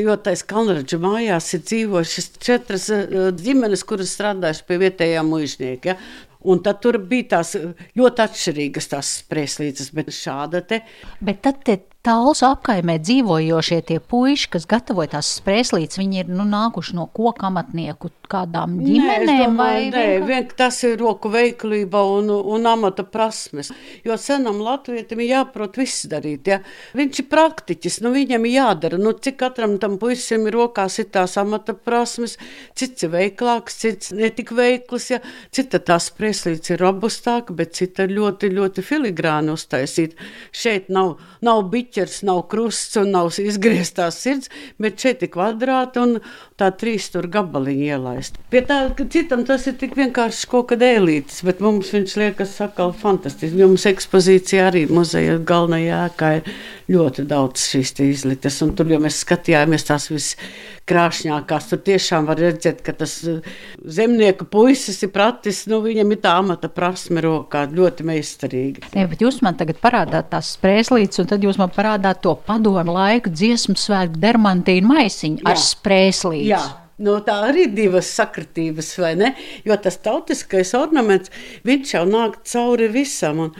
Jo 0.00 0.16
tais 0.18 0.42
Kalnraģa 0.42 0.98
mājās 1.02 1.52
ir 1.54 1.62
dzīvojušas 1.66 2.26
četras 2.42 2.88
eh, 2.94 3.30
ģimenes, 3.38 3.84
kuras 3.86 4.10
strādājušas 4.16 4.66
pie 4.66 4.80
vietējām 4.82 5.30
mužniekiem. 5.30 5.94
Ja? 5.94 5.98
Un 6.40 6.62
tad 6.64 6.80
tur 6.82 6.96
bija 7.04 7.36
tās 7.36 7.54
eh, 7.58 7.70
ļoti 7.98 8.24
atšķirīgas 8.26 8.90
tās 8.94 9.12
sprieslīces, 9.20 9.92
bet 9.94 10.10
šāda 10.14 10.64
te 10.66 10.82
Bet 11.20 11.42
tad 11.46 11.62
tie 11.66 11.76
tālus 12.06 12.40
apkaimē 12.46 12.96
dzīvojošie 13.04 13.80
tie 13.90 13.98
puiši, 14.00 14.48
kas 14.54 14.66
gatavoja 14.70 15.16
tās 15.16 15.34
sprēslītes, 15.40 16.00
viņi 16.00 16.24
ir 16.24 16.32
nu, 16.32 16.46
nākuši 16.48 16.96
no 16.96 17.06
koka 17.12 17.50
amatnieku 17.50 18.12
kādām 18.30 18.76
Nē, 18.78 18.86
ģimenēm 18.86 19.26
vai 19.26 19.36
domāju, 19.40 19.90
nē, 19.90 20.04
vienkārši- 20.04 20.28
vien, 20.28 20.48
tas 20.56 20.78
ir 20.86 20.96
roku 21.00 21.30
veiklība 21.32 22.02
un, 22.18 22.30
un 22.30 22.66
amata 22.70 23.04
prasmes. 23.04 23.72
Jo 24.06 24.16
senam 24.20 24.60
latvietim 24.62 25.20
ir 25.20 25.32
jāprot 25.34 25.76
viss 25.80 26.06
darīt. 26.10 26.46
Ja? 26.46 26.60
Viņš 26.96 27.22
ir 27.22 27.28
praktiķis, 27.32 28.00
nu 28.04 28.12
viņam 28.14 28.46
ir 28.46 28.56
jādara. 28.60 29.00
Nu, 29.00 29.12
cik 29.12 29.38
katram 29.42 29.78
tam 29.82 29.98
puisim 29.98 30.46
ir 30.46 30.56
rokās 30.58 30.98
ir 31.02 31.10
tās 31.12 31.36
amata 31.40 31.74
prasmes, 31.74 32.36
cits 32.74 33.06
ir 33.06 33.12
veiklāks, 33.14 33.80
cits 33.82 34.12
netik 34.16 34.54
veikls. 34.56 35.10
Ja? 35.10 35.20
Cita 35.50 35.82
tā 35.82 35.98
sprieslīts 36.00 36.70
ir 36.70 36.80
robustāka, 36.80 37.54
bet 37.56 37.74
cita 37.74 38.06
ir 38.06 38.14
ļoti, 38.18 38.52
ļoti 38.54 38.84
filigrāni 38.86 39.54
uztaisīta. 39.56 40.16
Šeit 40.52 40.88
nav, 40.92 41.18
nav 41.42 41.64
biķers, 41.90 42.22
nav 42.26 42.44
krusts 42.50 42.96
un 43.00 43.10
nav 43.14 43.30
izgrieztās 43.38 44.18
sirds, 44.22 44.50
bet 44.78 45.00
šeit 45.00 45.22
ir 45.22 45.30
kvadrāti 45.34 46.00
un 46.00 46.18
tā 46.58 46.70
trīs 46.70 47.10
tur 47.10 47.26
gabaliņi 47.26 47.90
ielaist. 47.90 48.38
Pie 48.50 48.62
tā, 48.66 48.94
ka 48.94 49.06
citam 49.10 49.44
tas 49.44 49.66
ir 49.66 49.76
tik 49.80 49.96
vienkārši 49.98 50.48
kaut 50.50 50.70
kad 50.70 50.82
ēlītis, 50.82 51.42
bet 51.46 51.60
mums 51.60 51.90
viņš 51.94 52.16
liekas 52.22 52.54
sakal 52.60 52.92
fantastiski. 52.92 53.58
Jo 53.58 53.70
mums 53.70 53.86
ekspozīcija 53.90 54.68
arī 54.70 54.86
muzeja 54.90 55.38
galvenajā 55.38 56.04
ēkā 56.10 56.32
ir 56.38 56.52
ļoti 56.90 57.24
daudz 57.28 57.62
šīs 57.72 57.92
izliktas, 58.02 58.58
un 58.64 58.72
tur, 58.76 58.88
jo 58.90 58.98
mēs 59.02 59.20
skatījāmies 59.24 59.86
tās 59.86 60.08
viskrāšņākās, 60.10 61.68
tur 61.70 61.82
tiešām 61.86 62.26
var 62.28 62.40
redzēt, 62.42 62.82
ka 62.86 62.94
tas 62.96 63.16
eh, 63.30 63.46
zemnieku 63.84 64.48
puisis 64.50 65.00
ir 65.06 65.12
pratis, 65.14 65.62
nu 65.70 65.80
viņam 65.84 66.14
ir 66.14 66.22
tā 66.24 66.34
amata 66.40 66.70
prasme 66.72 67.22
rokā, 67.24 67.66
ļoti 67.70 68.06
meistarīgi. 68.10 68.90
Nē, 68.96 69.06
bet 69.12 69.22
jūs 69.24 69.40
man 69.46 69.58
tagad 69.60 69.80
parādāt 69.82 70.32
tās 70.34 70.54
sprēslītes, 70.56 71.22
un 71.22 71.30
tad 71.30 71.46
jūs 71.46 71.60
man 71.60 71.72
parādāt 71.74 72.22
to 72.26 72.34
padomu 72.46 72.96
laiku 72.98 73.32
dziesmu 73.32 73.78
svētku 73.78 74.20
dermantīnu 74.22 74.90
maisiņu 74.90 75.46
ar 75.46 75.58
Jā. 75.58 75.66
sprēslīti. 75.70 76.50
Jā. 76.50 76.64
No 77.00 77.14
tā 77.24 77.38
arī 77.46 77.62
ir 77.64 77.70
divas 77.72 78.10
sakritības, 78.12 78.90
vai 79.00 79.14
ne? 79.16 79.30
Jo 79.64 79.78
tas 79.80 79.96
tautiskais 80.04 80.74
ornaments, 80.76 81.32
viņš 81.64 81.94
jau 81.94 82.02
nāk 82.04 82.42
cauri 82.44 82.90
visam. 82.92 83.46
Un, 83.46 83.54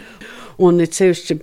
un 0.61 0.81
it 0.85 0.97
sevišķi 0.97 1.37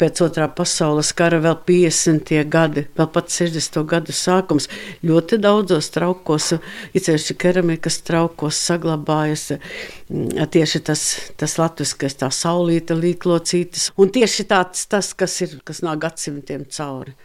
pēc 0.00 0.22
otrā 0.26 0.48
pasaules 0.56 1.12
kara, 1.16 1.40
vēl 1.42 1.56
50. 1.68 2.32
gadi, 2.50 2.84
vēl 2.98 3.08
pat 3.14 3.30
60. 3.32 3.80
gadu 3.90 4.14
sākums, 4.16 4.68
ļoti 5.06 5.40
daudzos 5.42 5.90
traukos, 5.94 6.52
it 6.92 7.06
sevišķi 7.06 7.38
keramikas 7.40 8.00
traukos 8.06 8.60
saglabājas 8.66 9.52
mm, 9.54 10.46
tieši 10.50 10.82
tas, 10.90 11.06
tas 11.40 11.56
latviskais, 11.60 12.18
tā 12.20 12.30
saulīta 12.34 12.98
līklocītis. 12.98 13.90
Un 14.00 14.12
tieši 14.14 14.48
tāds, 14.50 14.86
tas, 14.90 15.14
kas 15.14 15.40
ir, 15.46 15.58
kas 15.64 15.84
nāk 15.86 16.02
gadsimtiem 16.06 16.66
cauri. 16.70 17.16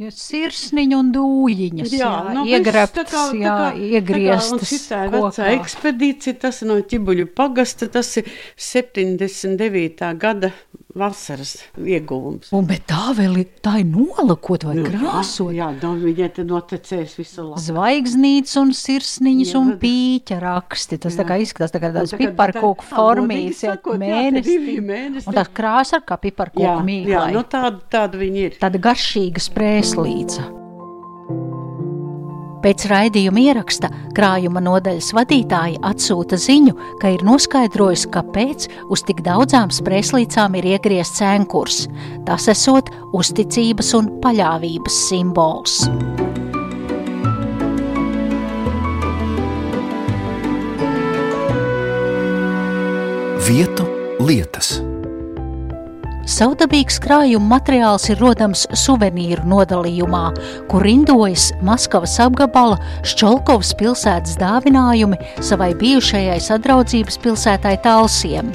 Ja 0.00 0.08
sirsniņa 0.10 0.96
un 0.98 1.10
dūjiņas, 1.14 1.92
jā, 1.92 1.98
jā, 2.00 2.34
nu, 2.34 2.44
iegrabtas, 2.48 3.04
tā 3.04 3.04
kā- 3.12 3.36
jā, 3.36 3.52
tā 3.52 3.72
kā- 3.76 3.90
iegrieztas 4.00 4.72
Tā 4.88 5.04
ir 5.04 5.10
vecā 5.12 5.50
ekspedīcija, 5.60 6.38
tas 6.40 6.62
ir 6.62 6.68
no 6.68 6.74
ķibuļu 6.80 7.26
pagasta, 7.36 7.88
tas 7.92 8.16
ir 8.16 8.24
79. 8.56 10.14
gada 10.18 10.52
vasaras 10.98 11.56
ieguvums. 11.78 12.50
Un, 12.54 12.66
bet 12.68 12.84
tā 12.90 13.12
vēl 13.16 13.38
ir, 13.42 13.48
tā 13.64 13.78
ir 13.80 13.88
nolakot 13.88 14.66
vai 14.68 14.76
krāsot. 14.84 15.52
Jā, 15.56 15.70
jā 15.80 15.92
viņai 16.02 16.30
te 16.36 16.44
noticēs 16.48 17.16
visu 17.18 17.46
laiku. 17.46 17.64
Zvaigznītes 17.66 18.56
un 18.60 18.72
sirsniņas 18.76 19.52
Jā, 19.54 19.60
un 19.62 19.74
pīķa 19.82 20.40
raksti. 20.44 21.00
Tas 21.02 21.18
tā 21.18 21.26
kā 21.28 21.40
izskatās 21.42 21.74
tā 21.74 21.82
kā 21.82 21.92
tāds 21.94 22.14
tā 22.14 22.20
piparkūku 22.20 22.88
formīts, 22.92 23.64
jā, 23.66 23.76
jā, 23.76 23.98
mēnesis. 24.04 24.48
divi 24.48 24.78
mēnesi. 24.84 25.28
Un 25.30 25.38
tā 25.38 25.46
krāsa 25.48 26.00
ar 26.00 26.06
kā 26.06 26.18
Jā, 26.18 26.24
piparkūku 26.28 26.66
jā, 26.68 26.80
mīklai. 26.88 27.30
nu 27.36 27.46
tāda, 27.48 27.78
tāda 27.92 28.20
viņi 28.20 28.48
ir. 28.48 28.58
Tāda 28.62 28.82
garšīga 28.82 29.48
sprēslīca. 29.50 30.61
Pēc 32.62 32.84
raidījuma 32.86 33.42
ieraksta 33.42 33.88
krājuma 34.14 34.62
nodaļas 34.62 35.10
vadītāja 35.16 35.80
atsūta 35.88 36.38
ziņu, 36.38 36.76
ka 37.02 37.10
ir 37.10 37.24
noskaidrojusi, 37.26 38.10
kāpēc 38.14 38.68
uz 38.86 39.02
tik 39.08 39.24
daudzām 39.26 39.72
sprēslīcām 39.74 40.54
ir 40.60 40.70
iegriezts 40.76 41.18
cēnkurs. 41.18 41.80
Tas 42.28 42.46
esot 42.52 42.92
uzticības 43.18 43.92
un 43.98 44.12
paļāvības 44.22 45.02
simbols. 45.08 45.82
Vietu 53.42 53.90
lietas. 54.22 54.91
Saudabīgs 56.32 56.96
krājuma 57.02 57.58
materiāls 57.58 58.06
ir 58.08 58.20
rodams 58.22 58.62
suvenīru 58.78 59.44
nodalījumā, 59.50 60.22
kur 60.70 60.84
rindojas 60.86 61.50
Maskavas 61.66 62.14
apgabala 62.24 62.78
Šķolkovas 63.04 63.74
pilsētas 63.76 64.38
dāvinājumi 64.40 65.18
savai 65.44 65.74
bijušajai 65.82 66.38
sadraudzības 66.40 67.20
pilsētai 67.20 67.74
Talsiem. 67.84 68.48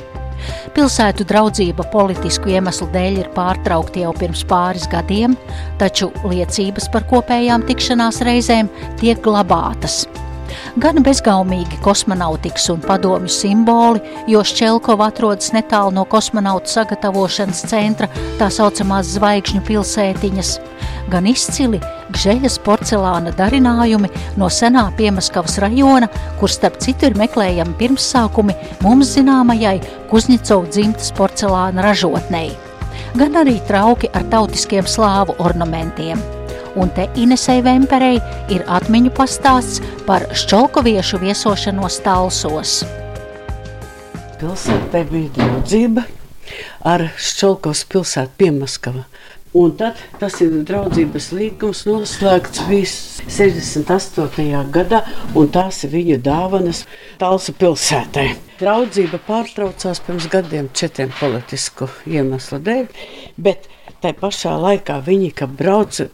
Pilsētu 0.73 1.27
draudzība 1.29 1.85
politisku 1.93 2.49
iemeslu 2.55 2.89
dēļ 2.95 3.21
ir 3.21 3.33
pārtraukta 3.37 4.07
jau 4.07 4.13
pirms 4.17 4.41
pāris 4.49 4.89
gadiem, 4.89 5.37
taču 5.77 6.09
liecības 6.25 6.89
par 6.93 7.05
kopējām 7.11 7.67
tikšanās 7.69 8.23
reizēm 8.25 8.73
tiek 9.01 9.21
glabātas. 9.21 10.07
Gan 10.77 11.01
bezgaumīgi 11.05 11.79
kosmonautikas 11.83 12.67
un 12.73 12.81
padomju 12.83 13.31
simboli, 13.31 14.01
jo 14.29 14.43
Šķelkova 14.45 15.09
atrodas 15.11 15.53
netālu 15.55 15.95
no 15.95 16.05
kosmonautu 16.09 16.71
sagatavošanas 16.71 17.63
centra, 17.71 18.09
tā 18.37 18.49
saucamās 18.53 19.09
zvaigžņu 19.15 19.63
pilsētiņas, 19.67 20.53
gan 21.11 21.27
izcili 21.29 21.81
gžeļas 22.13 22.59
porcelāna 22.65 23.33
darinājumi 23.37 24.11
no 24.39 24.51
senā 24.53 24.87
Piemaskavas 24.97 25.57
rajona, 25.63 26.09
kur 26.39 26.51
starp 26.53 26.79
citu 26.83 27.09
ir 27.09 27.19
meklējami 27.19 27.77
pirmsākumi 27.81 28.55
mums 28.85 29.15
zināmajai 29.17 29.79
Kuzņicovu 30.11 30.71
dzimtas 30.71 31.11
porcelāna 31.17 31.83
ražotnei, 31.89 32.49
gan 33.17 33.43
arī 33.43 33.59
trauki 33.67 34.13
ar 34.15 34.29
tautiskiem 34.31 34.87
slāvu 34.87 35.35
ornamentiem 35.43 36.36
un 36.75 36.91
te 36.93 37.07
Inesei 37.15 37.63
Vemperei 37.63 38.19
ir 38.53 38.65
atmiņu 38.67 39.13
pastāsts 39.17 39.81
par 40.07 40.27
šķolkoviešu 40.35 41.21
viesošanos 41.23 42.01
talsos. 42.05 42.81
Pilsētai 44.37 45.03
bija 45.09 45.33
draudzība 45.37 46.03
ar 46.87 47.07
Šķelkovas 47.17 47.85
pilsētu 47.91 48.37
Piemaskava. 48.37 49.05
Un 49.57 49.71
tad 49.79 49.97
tas 50.19 50.35
ir 50.43 50.51
draudzības 50.67 51.29
līgums 51.33 51.85
noslēgts 51.87 52.65
viss 52.67 53.21
68. 53.31 54.59
gadā, 54.75 54.99
un 55.39 55.47
tās 55.49 55.79
ir 55.87 55.93
viņa 55.95 56.17
dāvanas 56.25 56.83
Talsu 57.17 57.55
pilsētai. 57.57 58.27
Draudzība 58.59 59.21
pārtraucās 59.25 60.03
pirms 60.05 60.27
gadiem 60.29 60.69
četriem 60.77 61.09
politisku 61.17 61.87
iemeslu 62.05 62.59
dēļ, 62.67 62.85
bet 63.41 63.65
tai 64.03 64.13
pašā 64.17 64.55
laikā 64.61 64.99
viņi, 65.05 65.31
kad 65.37 65.53
brauca, 65.59 66.09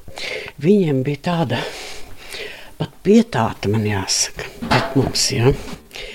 viņiem 0.64 1.04
bija 1.06 1.26
tāda 1.30 1.62
pat 2.80 3.00
pietāta, 3.06 3.72
man 3.72 3.88
jāsaka, 3.88 4.50
pret 4.68 5.00
mums. 5.00 5.30
Ja? 5.34 5.54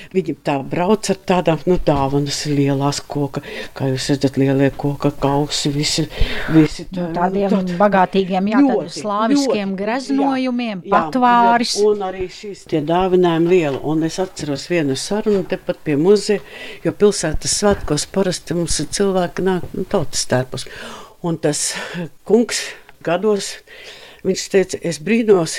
Viņi 0.09 0.35
tā 0.43 0.55
brauc 0.65 1.07
ar 1.13 1.19
tādām 1.29 1.61
nu, 1.69 1.77
dāvanas, 1.85 2.39
lielās 2.49 3.03
koka, 3.05 3.43
kā 3.77 3.91
jūs 3.91 4.07
redzat, 4.15 4.39
lielie 4.41 4.71
koka 4.73 5.11
kausi, 5.21 5.69
visi, 5.75 6.07
visi 6.55 6.87
tā, 6.89 7.11
tādiem 7.15 7.53
tad, 7.53 7.75
bagātīgiem, 7.81 8.49
jā, 8.55 8.63
ļoti, 8.65 8.95
slāviskiem 9.03 9.75
ļoti, 9.75 9.79
greznojumiem, 9.83 10.81
jā, 10.87 10.93
patvēris. 10.95 11.75
Jā, 11.77 11.91
un 11.93 12.07
arī 12.09 12.29
šīs 12.33 12.65
tie 12.73 12.81
dāvinājumi 12.89 13.53
liela. 13.53 13.83
Un 13.93 14.09
es 14.09 14.17
atceros 14.23 14.65
vienu 14.73 14.97
sarunu 14.99 15.45
tepat 15.49 15.85
pie 15.85 15.99
muzeja, 16.01 16.41
jo 16.87 16.95
pilsētas 16.97 17.61
svētkos 17.61 18.09
parasti 18.15 18.57
mums 18.57 18.81
ir 18.81 18.89
cilvēki 18.99 19.45
nāk 19.45 19.69
nu, 19.77 19.85
tautas 19.93 20.25
tērpus. 20.33 20.67
Un 21.27 21.39
tas 21.43 21.73
kungs 22.29 22.61
gados, 23.03 23.57
viņš 24.27 24.45
teica, 24.53 24.79
es 24.87 25.01
brīnos, 25.03 25.57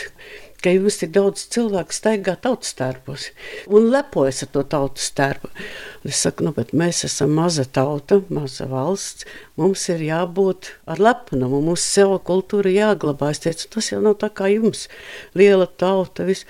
ka 0.63 0.71
jums 0.71 0.99
tik 0.99 1.11
daudz 1.15 1.45
cilvēku 1.53 1.95
staigā 1.95 2.35
tautas 2.43 2.73
tērpos 2.75 3.29
un 3.71 3.87
lepojas 3.93 4.43
ar 4.43 4.51
to 4.55 4.63
tautas 4.73 5.07
tērpu. 5.15 5.51
Es 6.07 6.23
saku, 6.23 6.47
nu, 6.47 6.53
bet 6.55 6.71
mēs 6.75 7.03
esam 7.07 7.35
maza 7.35 7.65
tauta, 7.67 8.19
maza 8.31 8.67
valsts, 8.71 9.27
mums 9.59 9.85
ir 9.91 10.03
jābūt 10.07 10.73
ar 10.87 11.03
lepnumu, 11.03 11.61
mums 11.63 11.83
sev 11.83 12.17
kultūra 12.27 12.71
jāglabā. 12.75 13.31
Es 13.35 13.43
teicu, 13.43 13.69
tas 13.75 13.91
jau 13.93 14.03
nav 14.03 14.19
tā 14.23 14.31
kā 14.35 14.51
jums, 14.51 14.87
liela 15.35 15.67
tauta, 15.67 16.27
viss. 16.27 16.47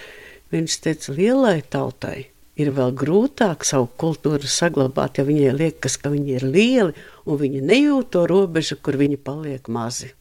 Viņš 0.49 0.81
teica, 0.81 1.13
lielai 1.13 1.59
tautai 1.61 2.29
ir 2.59 2.71
vēl 2.75 2.93
grūtāk 2.99 3.65
savu 3.67 3.89
kultūru 3.99 4.49
saglabāt, 4.49 5.19
ja 5.19 5.27
viņai 5.27 5.55
liekas, 5.55 5.97
ka 6.01 6.11
viņi 6.13 6.37
ir 6.37 6.45
lieli 6.45 7.09
un 7.25 7.41
viņi 7.41 7.65
nejūt 7.65 8.13
to 8.15 8.25
robežu, 8.29 8.79
kur 8.83 8.99
viņi 8.99 9.19
paliek 9.23 9.69
mazi. 9.71 10.13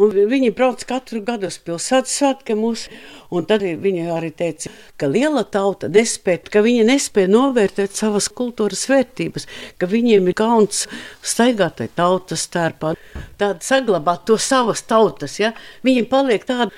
Un 0.00 0.08
viņi 0.08 0.54
brauc 0.56 0.80
katru 0.88 1.20
gadu 1.20 1.50
uz 1.52 1.58
pilsētas 1.60 2.14
svētkiem 2.16 2.62
un 2.64 3.46
tad 3.48 3.60
viņi 3.60 4.06
arī 4.08 4.30
teica, 4.32 4.70
ka 4.96 5.08
liela 5.10 5.42
tauta 5.44 5.90
nespēja, 5.92 6.48
ka 6.48 6.62
viņi 6.64 6.86
nespēja 6.88 7.28
novērtēt 7.28 7.92
savas 7.98 8.30
kultūras 8.32 8.86
vērtības, 8.88 9.46
ka 9.76 9.88
viņiem 9.92 10.30
ir 10.32 10.38
kauns 10.38 10.86
staigāt 11.20 11.76
tai 11.82 11.90
tautas 11.92 12.46
stērpā, 12.48 12.94
tāda 13.36 13.60
saglabāt 13.60 14.24
to 14.30 14.38
savas 14.40 14.80
tautas, 14.88 15.36
ja? 15.42 15.52
Viņiem 15.84 16.08
paliek 16.08 16.48
tāda, 16.48 16.72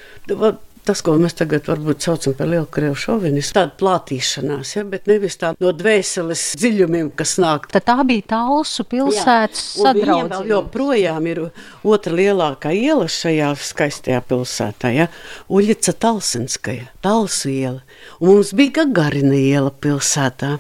tas, 0.87 1.01
ko 1.05 1.15
mēs 1.21 1.37
tagad 1.39 1.69
varbūt 1.69 2.05
saucam 2.05 2.35
par 2.37 2.49
lielu 2.51 2.67
krievu 2.73 2.97
šovinismu, 2.99 3.55
tāda 3.57 3.75
plātīšanās, 3.81 4.75
ja, 4.77 4.85
bet 4.89 5.09
nevis 5.11 5.39
tā 5.41 5.55
no 5.61 5.73
dvēseles 5.77 6.43
dziļumiem, 6.61 7.11
kas 7.19 7.37
nāk. 7.43 7.69
Tad 7.73 7.87
tā 7.89 7.97
bija 8.07 8.27
Talsu 8.35 8.87
pilsētas 8.89 9.65
sadraudzība. 9.79 10.43
Joprojām 10.51 11.31
ir 11.31 11.43
otra 11.83 12.15
lielākā 12.19 12.75
iela 12.77 13.09
šajā 13.11 13.55
skaistajā 13.71 14.21
pilsētā, 14.29 14.93
ja, 14.95 15.09
Uļica 15.49 15.97
Talsinskaja, 16.05 16.91
Talsu 17.05 17.53
iela. 17.55 17.83
Un 18.21 18.35
mums 18.35 18.55
bija 18.57 18.83
Gagarina 18.83 19.39
iela 19.41 19.73
pilsētā. 19.73 20.57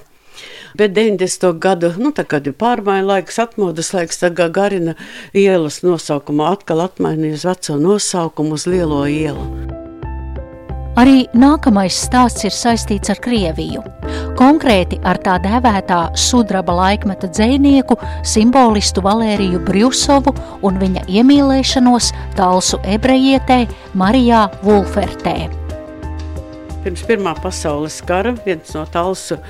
Bet 0.75 0.91
90. 0.97 1.53
gadu, 1.63 1.93
nu, 2.03 2.11
kā 2.11 2.41
ir 2.43 2.57
pārmaiņu 2.59 3.07
laiks, 3.07 3.39
atmodas 3.39 3.93
laiks, 3.95 4.19
tad 4.25 4.43
Garina 4.57 4.97
ielas 5.31 5.85
nosaukumu 5.87 6.49
atkal 6.51 6.83
atmainīja 6.89 7.39
uz 7.39 7.49
veco 7.53 7.79
nosaukumu 7.87 8.59
uz 8.59 8.67
Lielo 8.67 9.05
ielu. 9.07 9.84
Arī 10.95 11.25
nākamais 11.35 11.97
stāsts 12.07 12.45
ir 12.47 12.53
saistīts 12.55 13.11
ar 13.11 13.19
Krieviju. 13.19 13.81
Konkrēti 14.39 15.01
ar 15.03 15.19
tā 15.19 15.41
dēvētā 15.43 15.99
sudraba 16.19 16.77
laikmeta 16.79 17.27
dzinieku, 17.27 17.97
simbolistu 18.23 19.03
Valēriju 19.03 19.59
Brjusovu 19.67 20.37
un 20.63 20.79
viņa 20.79 21.03
iemīlēšanos 21.11 22.13
talsu 22.39 22.79
ebrejietē 22.87 23.65
Marijā 23.99 24.47
Vulfertē. 24.63 25.35
Pirms 26.87 27.03
Pirmā 27.09 27.35
pasaules 27.43 27.99
kara 28.07 28.37
viens 28.47 28.71
no 28.77 28.87
talsu 28.87 29.41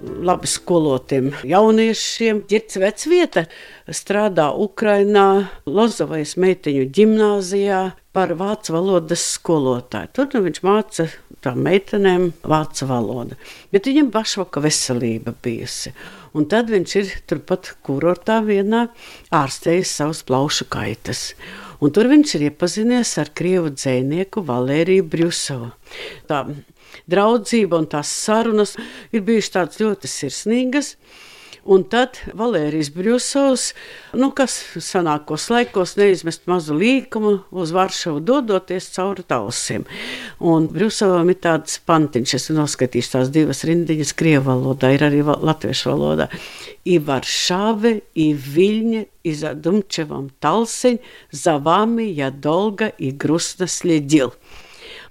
labi 0.00 0.48
skolotiem 0.50 1.30
jauniešiem. 1.46 2.42
Girts 2.50 2.78
Vecvieta 2.80 3.46
strādā 3.88 4.48
Ukrainā, 4.54 5.48
Lozovais 5.66 6.36
meiteņu 6.40 6.88
ģimnāzijā 6.94 7.80
par 8.16 8.34
vācu 8.38 8.74
valodas 8.74 9.24
skolotāju. 9.36 10.12
Tur 10.16 10.30
nu 10.34 10.44
viņš 10.48 10.62
māca 10.66 11.08
tām 11.44 11.60
meitenēm 11.66 12.32
vācu 12.42 12.88
valodu. 12.88 13.38
Bet 13.72 13.86
viņam 13.88 14.10
pašvaka 14.14 14.62
veselība 14.64 15.34
bijusi. 15.44 15.92
Un 16.36 16.48
tad 16.50 16.70
viņš 16.72 16.94
ir 17.00 17.12
turpat 17.30 17.72
kurortā 17.86 18.40
vienā 18.44 18.88
ārstējis 19.34 19.94
savus 20.00 20.24
plaušu 20.28 20.68
kaitas. 20.70 21.32
Un 21.78 21.94
tur 21.94 22.10
viņš 22.10 22.34
ir 22.36 22.48
iepazinies 22.48 23.14
ar 23.22 23.30
krievu 23.38 23.70
dzinieku 23.70 24.42
Valēriju 24.46 25.06
Brjusovu. 25.08 25.70
Tā 26.26 26.42
draudzība 27.10 27.80
un 27.80 27.88
tās 27.90 28.12
sarunas 28.26 28.76
ir 29.12 29.24
bijušas 29.26 29.56
tādas 29.56 29.82
ļoti 29.82 30.12
sirsnīgas. 30.12 30.94
Un 31.68 31.82
tad 31.84 32.16
Valērijas 32.38 32.88
Brūsovs, 32.94 33.64
nu, 34.16 34.30
kas 34.32 34.54
senākos 34.80 35.50
laikos 35.52 35.98
neizmest 35.98 36.46
mazu 36.48 36.72
līkumu 36.78 37.34
uz 37.52 37.74
Varšavu, 37.76 38.22
dodoties 38.24 38.86
cauri 38.94 39.24
tausiem. 39.28 39.84
Un 40.40 40.70
Brūsovam 40.72 41.28
ir 41.28 41.36
tāds 41.44 41.76
pantiņš, 41.84 42.34
es 42.38 42.48
noskatīšu 42.56 43.12
tās 43.18 43.32
divas 43.34 43.60
rindiņas 43.68 44.14
krievu 44.16 44.46
valodā, 44.48 44.94
ir 44.96 45.04
arī 45.10 45.20
latviešu 45.26 45.92
valodā. 45.92 46.30
I 46.88 46.96
Varšave, 47.04 47.92
i 48.16 48.30
Viļņa, 48.32 49.02
i 49.28 49.34
za 49.36 49.52
Dumčevam 49.52 50.30
talseņ, 50.40 50.96
za 51.36 51.58
vami, 51.60 52.08
ja 52.16 52.30
dolga, 52.32 52.94
i 52.96 53.12
grusna 53.12 53.68
slēdil. 53.68 54.32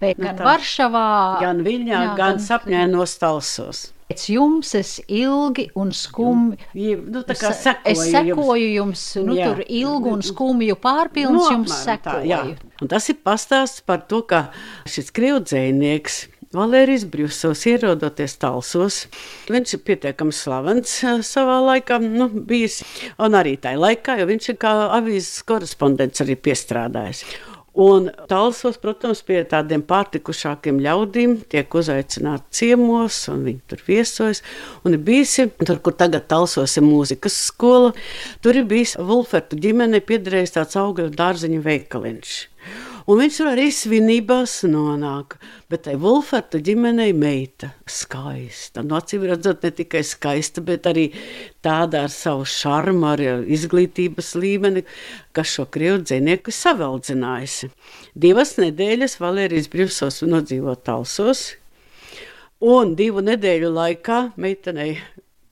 Bet 0.02 0.18
nu, 0.18 0.30
gan 0.30 0.42
Varšavā, 0.46 1.12
gan 1.42 1.62
Viļņā, 1.66 1.94
jā, 1.94 2.02
gan, 2.10 2.18
gan 2.20 2.44
sapņēnos 2.44 3.16
talsos. 3.22 3.88
Pēc 4.08 4.22
jums 4.32 4.70
es 4.80 4.94
ilgi 5.12 5.66
un 5.76 5.90
skumji. 5.92 6.94
Nu, 7.12 7.26
es, 7.28 7.42
es 7.44 8.04
sekoju 8.14 8.70
jums, 8.72 9.04
nu, 9.20 9.36
jā. 9.36 9.50
tur 9.50 9.66
ilgu 9.66 10.14
un 10.16 10.24
skumju 10.24 10.78
pārpilns 10.80 11.36
no, 11.36 11.50
jums 11.58 11.76
sekoju. 11.84 12.40
Tā, 12.56 12.72
un 12.80 12.92
tas 12.94 13.10
ir 13.12 13.20
pastāsts 13.26 13.84
par 13.84 14.06
to, 14.08 14.22
ka 14.30 14.48
šis 14.88 15.12
krievdzēnieks. 15.18 16.24
Valērijas 16.56 17.04
Brīsovs 17.12 17.66
ierodoties 17.68 18.38
talsos. 18.40 19.02
Viņš 19.52 19.74
ir 19.76 19.82
pietiekami 19.90 20.32
slavens 20.32 20.94
savā 21.28 21.58
laikā, 21.66 22.00
nu, 22.00 22.30
bijis, 22.32 22.80
un 23.20 23.36
arī 23.36 23.58
tajā 23.60 23.82
laikā, 23.84 24.16
jo 24.22 24.30
viņš 24.32 24.50
ir 24.54 24.60
kā 24.62 24.72
avīzes 24.96 25.44
korespondents 25.50 26.24
arī 26.24 26.40
piestrādājis. 26.48 27.26
Un 27.78 28.08
talsos, 28.26 28.80
protams, 28.82 29.20
pie 29.22 29.44
tādiem 29.46 29.84
pārtikušākiem 29.86 30.80
ļaudīm 30.82 31.36
tiek 31.52 31.76
uzaicināti 31.78 32.58
ciemos, 32.58 33.20
un 33.30 33.44
viņi 33.46 33.62
tur 33.70 33.84
viesojas. 33.86 34.42
Un 34.82 34.98
ir 34.98 35.04
bijusi 35.06 35.46
tur, 35.62 35.78
kur 35.86 35.94
tagad 35.94 36.26
talsos 36.32 36.74
ir 36.80 36.88
mūzikas 36.88 37.38
skola, 37.52 37.94
tur 38.42 38.58
ir 38.58 38.66
bijis 38.66 38.96
Vulfertu 38.98 39.62
ģimene 39.62 40.02
piederējis 40.02 40.58
tāds 40.58 40.80
augļu 40.82 41.12
dārziņu 41.22 41.62
veikaliņš. 41.70 42.38
Un 43.08 43.22
viņš 43.22 43.36
tur 43.40 43.48
arī 43.54 43.70
svinībās 43.72 44.66
nonāk. 44.68 45.38
Bet 45.72 45.86
tai 45.86 45.94
Wolferta 46.00 46.60
ģimenei 46.60 47.14
meita 47.16 47.70
skaista. 47.88 48.84
Nu, 48.84 48.98
acīm 49.00 49.24
redzot, 49.30 49.64
ne 49.64 49.72
tikai 49.78 50.02
skaista, 50.04 50.60
bet 50.64 50.90
arī 50.92 51.06
tāda 51.64 52.04
ar 52.04 52.12
savu 52.12 52.44
šarmu, 52.44 53.06
ar 53.08 53.24
izglītības 53.48 54.34
līmeni, 54.36 54.84
kas 55.32 55.54
šo 55.56 55.70
krievu 55.72 56.02
dzinieku 56.04 56.52
saveldzinājusi. 56.52 57.72
Divas 58.12 58.58
nedēļas 58.60 59.16
Valērijas 59.24 59.72
Brīvsos 59.72 60.20
nodzīvo 60.28 60.76
talsos, 60.76 61.54
un 62.60 62.92
divu 63.00 63.24
nedēļu 63.24 63.72
laikā 63.72 64.20
meitenei 64.36 64.98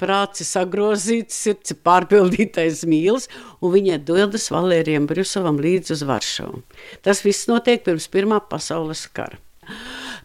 prāts 0.01 0.43
sagrozīts, 0.47 1.37
sirds 1.45 1.73
ir 1.75 1.81
pārpildītais 1.85 2.83
mīlis, 2.89 3.29
un 3.61 3.75
viņa 3.75 3.99
dodas 4.07 4.49
Valērijam 4.53 5.07
Brusovam 5.09 5.59
līdz 5.61 5.95
uz 5.95 6.05
Varšavu. 6.07 6.61
Tas 7.05 7.23
viss 7.25 7.49
notiek 7.51 7.83
pirms 7.85 8.09
Pirmā 8.11 8.41
pasaules 8.49 9.07
kara. 9.15 9.39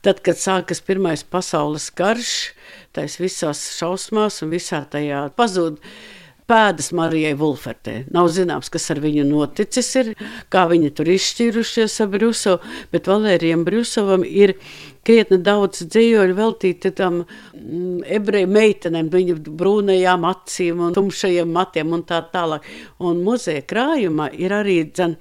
Tad, 0.05 0.23
kad 0.25 0.39
sākas 0.41 0.81
Pirmais 0.85 1.23
pasaules 1.29 1.91
karš, 1.93 2.55
tais 2.97 3.19
visās 3.21 3.61
šausmās 3.77 4.41
un 4.45 4.53
visā 4.55 4.81
tajā 4.89 5.27
pazūd 5.37 5.81
pēdas 6.51 6.91
Marijai 6.97 7.37
Vulfertē. 7.39 7.97
Nav 8.15 8.31
zināms, 8.35 8.71
kas 8.73 8.89
ar 8.93 9.01
viņu 9.03 9.25
noticis, 9.29 9.91
ir, 10.01 10.13
kā 10.53 10.67
viņi 10.71 10.91
tur 10.97 11.11
izšķīrušies 11.15 11.99
ar 12.03 12.11
Brusovu, 12.11 12.73
bet 12.93 13.11
Valērijam 13.11 13.63
Brusovam 13.67 14.25
ir 14.27 14.57
krietni 15.07 15.41
daudz 15.45 15.85
dzīvoļu 15.87 16.37
veltīti 16.39 16.93
tam 16.97 17.23
mm, 17.23 18.03
ebreju 18.19 18.51
meitenēm, 18.51 19.11
viņu 19.13 19.39
brūnajām 19.49 20.27
acīm 20.31 20.83
un 20.87 20.97
tumšajiem 20.97 21.55
matiem 21.55 21.95
un 21.97 22.05
tā 22.09 22.23
tālāk. 22.35 22.67
Un 22.99 23.23
muzeja 23.27 23.65
krājumā 23.67 24.31
ir 24.37 24.55
arī 24.57 24.83
dzen, 24.91 25.17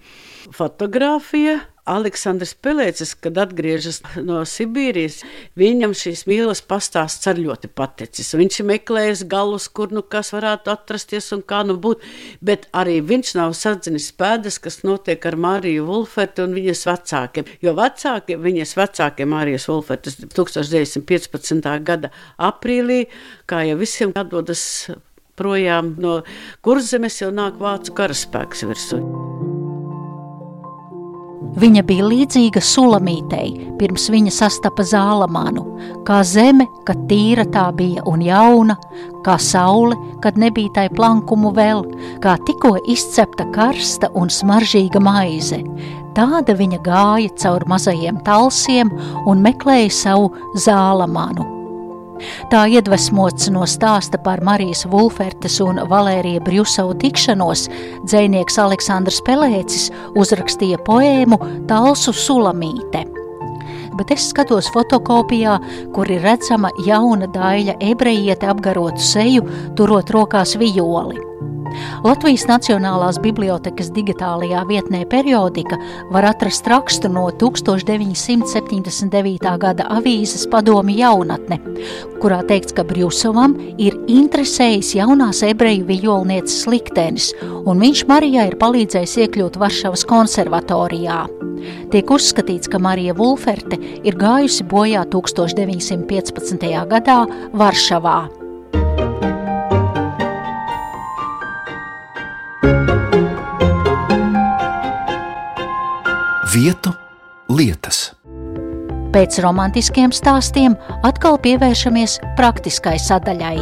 fotografija 0.56 1.60
Aleksandrs 1.90 2.54
Pelēcis, 2.62 3.16
kad 3.18 3.38
atgriežas 3.42 4.02
no 4.22 4.42
Sibīrijas, 4.48 5.24
viņam 5.60 5.96
šīs 5.98 6.26
mīlas 6.30 6.62
pastāsts 6.66 7.28
ar 7.30 7.40
ļoti 7.42 7.72
paticis. 7.74 8.32
Viņš 8.38 8.60
ir 8.62 8.68
meklējis 8.70 9.26
galus, 9.32 9.68
kur 9.74 9.94
nu 9.96 10.04
kas 10.06 10.32
varētu 10.36 10.74
atrasties 10.74 11.32
un 11.36 11.44
kā 11.50 11.64
nu 11.68 11.80
būt, 11.82 12.06
bet 12.46 12.70
arī 12.78 13.00
viņš 13.02 13.34
nav 13.40 13.58
sadzinis 13.58 14.12
pēdas, 14.14 14.60
kas 14.62 14.82
notiek 14.86 15.26
ar 15.26 15.40
Mariju 15.40 15.88
Vulfertu 15.90 16.46
un 16.46 16.56
viņas 16.58 16.86
vecākiem. 16.90 17.50
Jo 17.66 17.76
vecāki, 17.80 18.38
viņas 18.40 18.76
vecākie 18.80 19.30
Marijas 19.30 19.70
Vulfertas 19.72 20.20
1915. 20.22 21.70
gada 21.90 22.14
aprīlī, 22.38 23.06
kā 23.50 23.66
jau 23.68 23.80
visiem 23.82 24.16
atdodas 24.20 24.64
projām 25.40 25.96
no 26.04 26.20
kurzemes, 26.66 27.22
jau 27.24 27.32
nāk 27.36 27.62
vācu 27.62 27.96
karaspēks 27.98 28.68
virsū. 28.68 29.49
Viņa 31.40 31.84
bija 31.88 32.04
līdzīga 32.04 32.62
sulamītei, 32.64 33.54
pirms 33.80 34.10
viņa 34.12 34.32
sastapa 34.36 34.84
zālamānu, 34.84 35.64
kā 36.08 36.20
zeme, 36.28 36.68
kad 36.88 37.00
tīra 37.08 37.46
tā 37.48 37.70
bija 37.76 38.04
un 38.12 38.24
jauna, 38.24 38.76
kā 39.24 39.38
saule, 39.40 39.96
kad 40.24 40.40
nebija 40.40 40.74
tai 40.76 40.88
plankumu 40.92 41.54
vēl, 41.56 41.86
kā 42.24 42.36
tikko 42.48 42.76
izcepta 42.92 43.48
karsta 43.56 44.12
un 44.20 44.32
smaržīga 44.32 45.00
maize. 45.04 45.62
Tāda 46.18 46.58
viņa 46.60 46.82
gāja 46.84 47.32
caur 47.40 47.64
mazajiem 47.72 48.20
talsiem 48.28 48.92
un 49.30 49.46
meklēja 49.46 49.96
savu 49.96 50.34
zālamānu. 50.60 51.59
Tā 52.52 52.66
iedvesmots 52.72 53.50
no 53.54 53.68
stāsta 53.70 54.20
par 54.24 54.44
Marijas 54.46 54.86
Vulfertes 54.90 55.60
un 55.66 55.82
Valērija 55.92 56.44
Brjusavu 56.46 56.98
tikšanos, 57.04 57.68
dzēnieks 58.08 58.60
Aleksandrs 58.64 59.22
Pelēcis 59.28 59.90
uzrakstīja 60.20 60.82
poēmu 60.88 61.40
Talsu 61.70 62.16
Sulamīte 62.16 63.06
bet 64.00 64.14
es 64.16 64.30
skatos 64.32 64.70
fotokopijā, 64.72 65.58
kur 65.92 66.08
ir 66.08 66.24
redzama 66.24 66.72
jauna 66.86 67.28
daļa 67.36 67.76
ebrejiete 67.84 68.48
apgarotu 68.48 69.04
seju, 69.04 69.44
turot 69.76 70.14
rokās 70.16 70.56
vijoli. 70.62 71.29
Latvijas 72.04 72.46
Nacionālās 72.50 73.20
bibliotekas 73.22 73.92
digitālajā 73.96 74.68
vietnē 74.70 75.06
periodika 75.10 75.78
var 76.14 76.24
atrast 76.32 76.68
rakstu 76.70 77.08
no 77.12 77.26
1979. 77.42 79.58
gada 79.60 79.84
avīzes 79.98 80.48
padomi 80.52 80.94
jaunatne, 81.02 81.58
kurā 82.22 82.40
teikts, 82.48 82.74
ka 82.76 82.84
Brjusovam 82.88 83.52
ir 83.78 83.94
interesējis 84.08 84.96
jaunās 85.00 85.40
ebreju 85.48 85.84
vijolnieces 85.90 86.68
liktenis, 86.72 87.26
un 87.66 87.76
viņš 87.84 88.00
Marijai 88.10 88.48
ir 88.52 88.58
palīdzējis 88.62 89.18
iekļūt 89.26 89.54
Varšavas 89.60 90.04
konservatorijā. 90.10 91.20
Tiek 91.92 92.08
uzskatīts, 92.16 92.72
ka 92.72 92.78
Marija 92.80 93.14
Vulferte 93.18 93.78
ir 94.08 94.16
gājusi 94.20 94.64
bojā 94.70 95.04
1915. 95.12 96.70
gadā 96.88 97.20
Varšavā. 97.52 98.39
Vietu 106.50 106.90
lietas. 107.54 108.16
Pēc 109.14 109.36
romantiskiem 109.44 110.10
stāstiem 110.10 110.74
atkal 111.06 111.36
pievēršamies 111.44 112.16
praktiskai 112.40 112.96
sadaļai. 113.04 113.60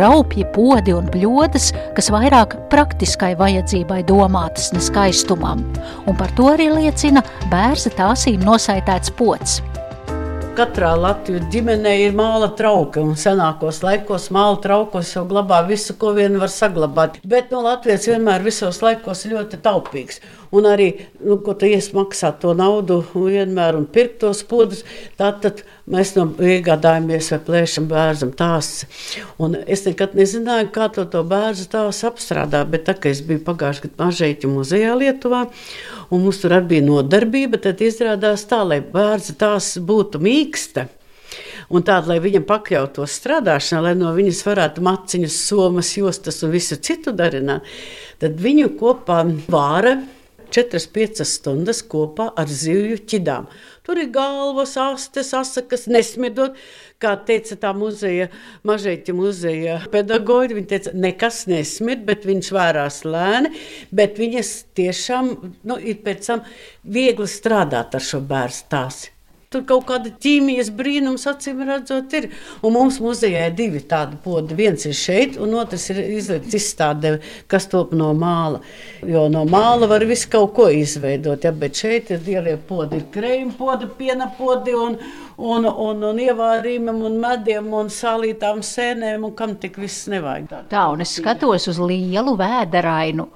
Raupji, 0.00 0.42
podi 0.56 0.96
un 0.96 1.06
bļodas, 1.14 1.68
kas 1.94 2.10
vairāk 2.10 2.56
praktiskai 2.72 3.36
vajadzībai 3.38 4.00
domātas, 4.08 4.72
ne 4.74 4.82
skaistumam, 4.82 5.62
un 6.10 6.18
par 6.18 6.34
to 6.34 6.48
arī 6.56 6.72
liecina 6.72 7.22
bērza 7.54 7.94
tāsīm 7.94 8.42
nosaitēts 8.42 9.14
pots. 9.14 9.60
Katrā 10.54 10.92
Latvijas 10.94 11.48
ģimenē 11.50 11.92
ir 12.04 12.12
māla 12.14 12.46
trauka, 12.54 13.02
un 13.02 13.16
senākos 13.18 13.80
laikos 13.82 14.28
māla 14.30 14.60
traukos 14.62 15.08
jau 15.10 15.24
glabā 15.26 15.64
visu, 15.66 15.96
ko 15.98 16.12
vien 16.14 16.36
var 16.38 16.52
saglabāt. 16.52 17.16
Bet 17.26 17.50
no 17.50 17.64
Latvijas 17.64 18.06
vienmēr 18.06 18.44
visos 18.46 18.78
laikos 18.84 19.24
ļoti 19.32 19.58
taupīgs. 19.64 20.20
Un 20.54 20.68
arī, 20.70 20.86
nu, 21.24 21.36
ko 21.42 21.56
tu 21.58 21.66
iesmaksā 21.66 22.30
to 22.38 22.52
naudu 22.54 23.00
vienmēr 23.14 23.74
un 23.74 23.88
pirkt 23.90 24.20
tos 24.22 24.44
pudus, 24.46 24.84
tad 25.18 25.64
mēs 25.90 26.12
no 26.14 26.28
iegādājamies 26.38 27.32
vai 27.34 27.40
plēšam 27.48 27.88
bērzam 27.90 28.30
tās. 28.38 28.84
Un 29.42 29.56
es 29.66 29.82
nekad 29.88 30.14
nezināju, 30.14 30.70
kā 30.74 30.86
to, 30.94 31.08
to 31.10 31.24
bērzu 31.26 31.66
tās 31.72 32.04
apstrādā, 32.06 32.62
bet 32.70 32.86
tā, 32.86 32.94
ka 32.94 33.10
es 33.10 33.24
biju 33.26 33.42
pagājuši 33.48 33.88
gadu 33.88 34.04
mažēķu 34.04 34.52
muzejā 34.54 34.94
Lietuvā, 35.00 35.44
un 36.14 36.22
mums 36.22 36.38
tur 36.42 36.54
arī 36.54 36.76
bija 36.76 36.86
nodarbība, 36.86 37.58
tad 37.66 37.82
izrādās 37.82 38.46
tā, 38.46 38.62
lai 38.62 38.78
bērza 38.84 39.34
tās 39.40 39.74
būtu 39.82 40.22
mīksta. 40.22 40.86
Un 41.74 41.82
tāda, 41.82 42.12
lai 42.12 42.20
viņam 42.22 42.44
pakļautos 42.46 43.14
strādāšanā, 43.18 43.80
lai 43.88 43.94
no 43.98 44.12
viņas 44.14 44.42
varētu 44.46 44.84
maciņas, 44.84 45.38
somas, 45.48 45.94
jostas 45.96 46.42
un 46.44 46.52
visu 46.54 46.78
citu 46.78 47.14
darināt, 47.16 47.64
tad 48.22 48.36
viņu 48.38 48.76
kopā 48.78 49.24
vāra 49.50 49.96
4-5 50.54 51.24
stundas 51.26 51.82
kopā 51.90 52.28
ar 52.38 52.50
zivju 52.50 53.00
ķidām. 53.10 53.48
Tur 53.84 54.00
ir 54.00 54.10
galvas, 54.14 54.76
astes, 54.80 55.32
asakas, 55.36 55.88
nesmiedot. 55.90 56.58
Kā 57.02 57.16
teica 57.28 57.58
tā 57.60 57.72
muzeja, 57.76 58.30
mažēķa 58.64 59.14
muzeja 59.18 59.78
pedagoģi, 59.92 60.56
viņa 60.56 60.70
teica, 60.70 60.94
nekas 61.06 61.42
nesmird, 61.50 62.06
bet 62.08 62.24
viņš 62.28 62.52
vērās 62.54 63.02
lēni, 63.04 63.50
bet 63.92 64.20
viņas 64.22 64.54
tiešām 64.78 65.34
nu, 65.68 65.80
ir 65.80 66.00
pēc 66.06 66.30
tam 66.30 66.46
viegli 66.84 67.28
strādāt 67.28 67.98
ar 67.98 68.08
šo 68.12 68.22
bērnu 68.24 68.62
stāstu. 68.62 69.13
Tur 69.54 69.62
kaut 69.68 69.84
kāda 69.86 70.10
ķīmijas 70.18 70.72
brīnums, 70.74 71.28
acīm 71.30 71.60
redzot, 71.68 72.10
ir. 72.18 72.24
Un 72.66 72.74
mums 72.74 72.96
muzejā 73.02 73.44
ir 73.46 73.52
divi 73.54 73.82
tādi 73.86 74.18
podi. 74.24 74.56
Viens 74.58 74.82
ir 74.88 74.96
šeit, 74.98 75.36
un 75.38 75.54
otrs 75.60 75.84
ir 75.94 76.00
izlikts 76.02 76.56
izstādē, 76.58 77.12
kas 77.50 77.68
top 77.70 77.92
no 77.94 78.08
māla. 78.18 78.58
Jo 79.06 79.28
no 79.30 79.44
māla 79.46 79.86
var 79.92 80.02
visu 80.10 80.32
kaut 80.32 80.56
ko 80.56 80.66
izveidot, 80.74 81.46
ja, 81.46 81.54
bet 81.54 81.78
šeit 81.84 82.10
ir 82.10 82.26
lielie 82.26 82.56
podi. 82.58 82.98
Ir 82.98 83.06
krējuma 83.14 83.54
podi, 83.60 83.90
piena 84.00 84.26
podi 84.40 84.74
un, 84.74 84.98
un, 85.38 85.70
un, 85.70 86.04
un 86.10 86.22
ievārījumiem 86.26 87.02
un 87.06 87.22
mediem 87.22 87.70
un 87.78 87.94
sālītām 87.94 88.64
sēnēm 88.66 89.30
un 89.30 89.38
kam 89.38 89.54
tik 89.62 89.78
viss 89.78 90.08
nevajag. 90.10 90.66
Tā, 90.74 90.88
un 90.90 91.06
es 91.06 91.14
skatos 91.20 91.70
uz 91.70 91.78
lielu 91.78 92.34
vēderainu 92.42 93.30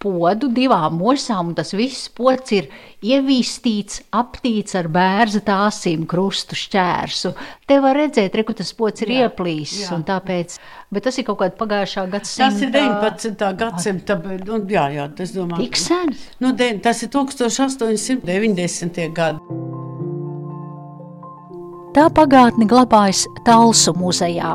podu 0.00 0.48
divām 0.52 1.02
osām, 1.04 1.50
un 1.50 1.54
tas 1.58 1.74
viss 1.76 2.08
pods 2.16 2.54
ir 2.56 2.68
ievīstīts, 3.04 4.02
aptīts 4.16 4.76
ar 4.78 4.88
bērza 4.92 5.40
tāsim, 5.44 6.06
krustu 6.08 6.56
šķērsu. 6.58 7.32
Te 7.68 7.80
var 7.84 7.98
redzēt, 8.00 8.34
re, 8.36 8.44
ka 8.48 8.56
tas 8.56 8.72
pods 8.76 9.04
ir 9.04 9.12
jā, 9.12 9.28
ieplīsis, 9.28 9.84
jā. 9.86 9.90
un 9.96 10.00
tāpēc, 10.08 10.56
bet 10.90 11.06
tas 11.08 11.20
ir 11.20 11.24
kaut 11.28 11.38
kāda 11.42 11.54
pagājušā 11.60 12.06
gadsimta. 12.16 12.48
Tas 12.48 12.56
ir 12.64 12.70
19. 12.76 13.46
gadsimta, 13.60 14.12
un 14.56 14.60
jā, 14.72 14.86
jā, 14.96 15.04
tas 15.20 15.36
domāju. 15.36 15.68
Tik 15.68 15.76
sens? 15.80 16.16
Nu, 16.40 16.48
tas 16.56 17.04
ir 17.04 17.12
1890. 17.12 19.08
gadi. 19.20 19.89
Tā 21.90 22.04
pagātne 22.14 22.68
glabājas 22.70 23.24
Talsu 23.42 23.90
muzejā, 23.98 24.52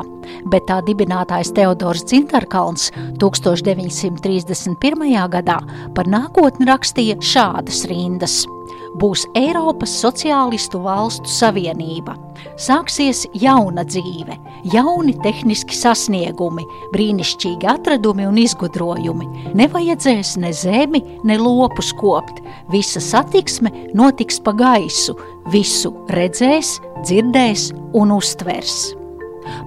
bet 0.48 0.64
tā 0.70 0.78
dibinātājs 0.86 1.52
Teodors 1.52 2.06
Zintarkalns 2.08 2.88
1931. 3.20 5.06
gadā 5.36 5.60
par 5.92 6.08
nākotni 6.08 6.64
rakstīja 6.72 7.20
šādas 7.20 7.84
rindas– 7.92 8.46
būs 9.00 9.26
Eiropas 9.36 9.92
Sociālistu 10.02 10.80
Valstu 10.84 11.30
Savienība. 11.30 12.16
Sāksies 12.60 13.24
jauna 13.36 13.84
dzīve, 13.84 14.36
jauni 14.72 15.14
tehniski 15.24 15.76
sasniegumi, 15.76 16.64
brīnišķīgi 16.94 17.68
atradumi 17.70 18.26
un 18.28 18.40
izgudrojumi. 18.40 19.52
Nevajadzēs 19.56 20.36
ne 20.40 20.52
zemi, 20.56 21.02
ne 21.24 21.38
lopus 21.40 21.92
kopt. 22.00 22.40
Visa 22.72 23.02
satiksme 23.02 23.72
notiks 23.96 24.40
pa 24.40 24.56
gaisu, 24.56 25.16
visu 25.52 25.92
redzēs, 26.12 26.78
dzirdēs 27.04 27.72
un 27.96 28.16
uztvers. 28.16 28.95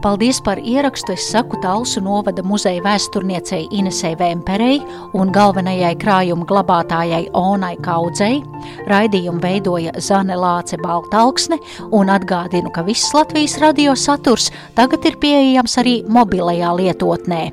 Paldies 0.02 0.42
par 0.42 0.60
ierakstu 0.64 1.12
es 1.12 1.26
saku 1.32 1.58
Talsu 1.60 2.00
novada 2.00 2.44
muzeja 2.44 2.80
vēsturniecei 2.86 3.66
Inesei 3.76 4.16
Vemperei 4.16 4.78
un 5.14 5.32
galvenajai 5.36 5.92
krājuma 6.00 6.48
glabātājai 6.48 7.26
Onai 7.36 7.76
Kaudzei. 7.84 8.40
Raidījumu 8.88 9.44
veidoja 9.44 9.92
Zane 10.00 10.38
Lāce 10.40 10.80
Baltalksne 10.80 11.60
un 11.92 12.12
atgādinu, 12.16 12.72
ka 12.72 12.86
viss 12.88 13.12
Latvijas 13.14 13.58
radio 13.60 13.96
saturs 13.96 14.48
tagad 14.78 15.04
ir 15.04 15.20
pieejams 15.20 15.76
arī 15.84 15.98
mobilajā 16.08 16.72
lietotnē. 16.80 17.50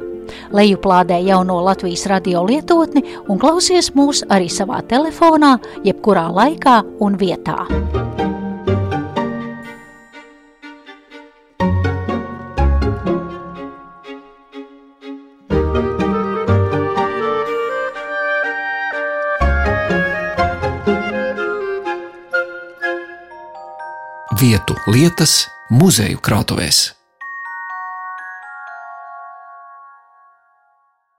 Lejuplādē 0.55 1.19
jauno 1.27 1.59
Latvijas 1.67 2.07
radio 2.07 2.45
lietotni 2.47 3.03
un 3.27 3.43
klausies 3.43 3.91
mūs 3.99 4.23
arī 4.31 4.47
savā 4.47 4.85
telefonā, 4.87 5.57
jebkurā 5.83 6.29
laikā 6.31 6.79
un 7.03 7.19
vietā. 7.19 7.67
Vietu 24.41 24.75
lietas 24.87 25.47
muzeju 25.71 26.21
krātuvēs. 26.21 26.96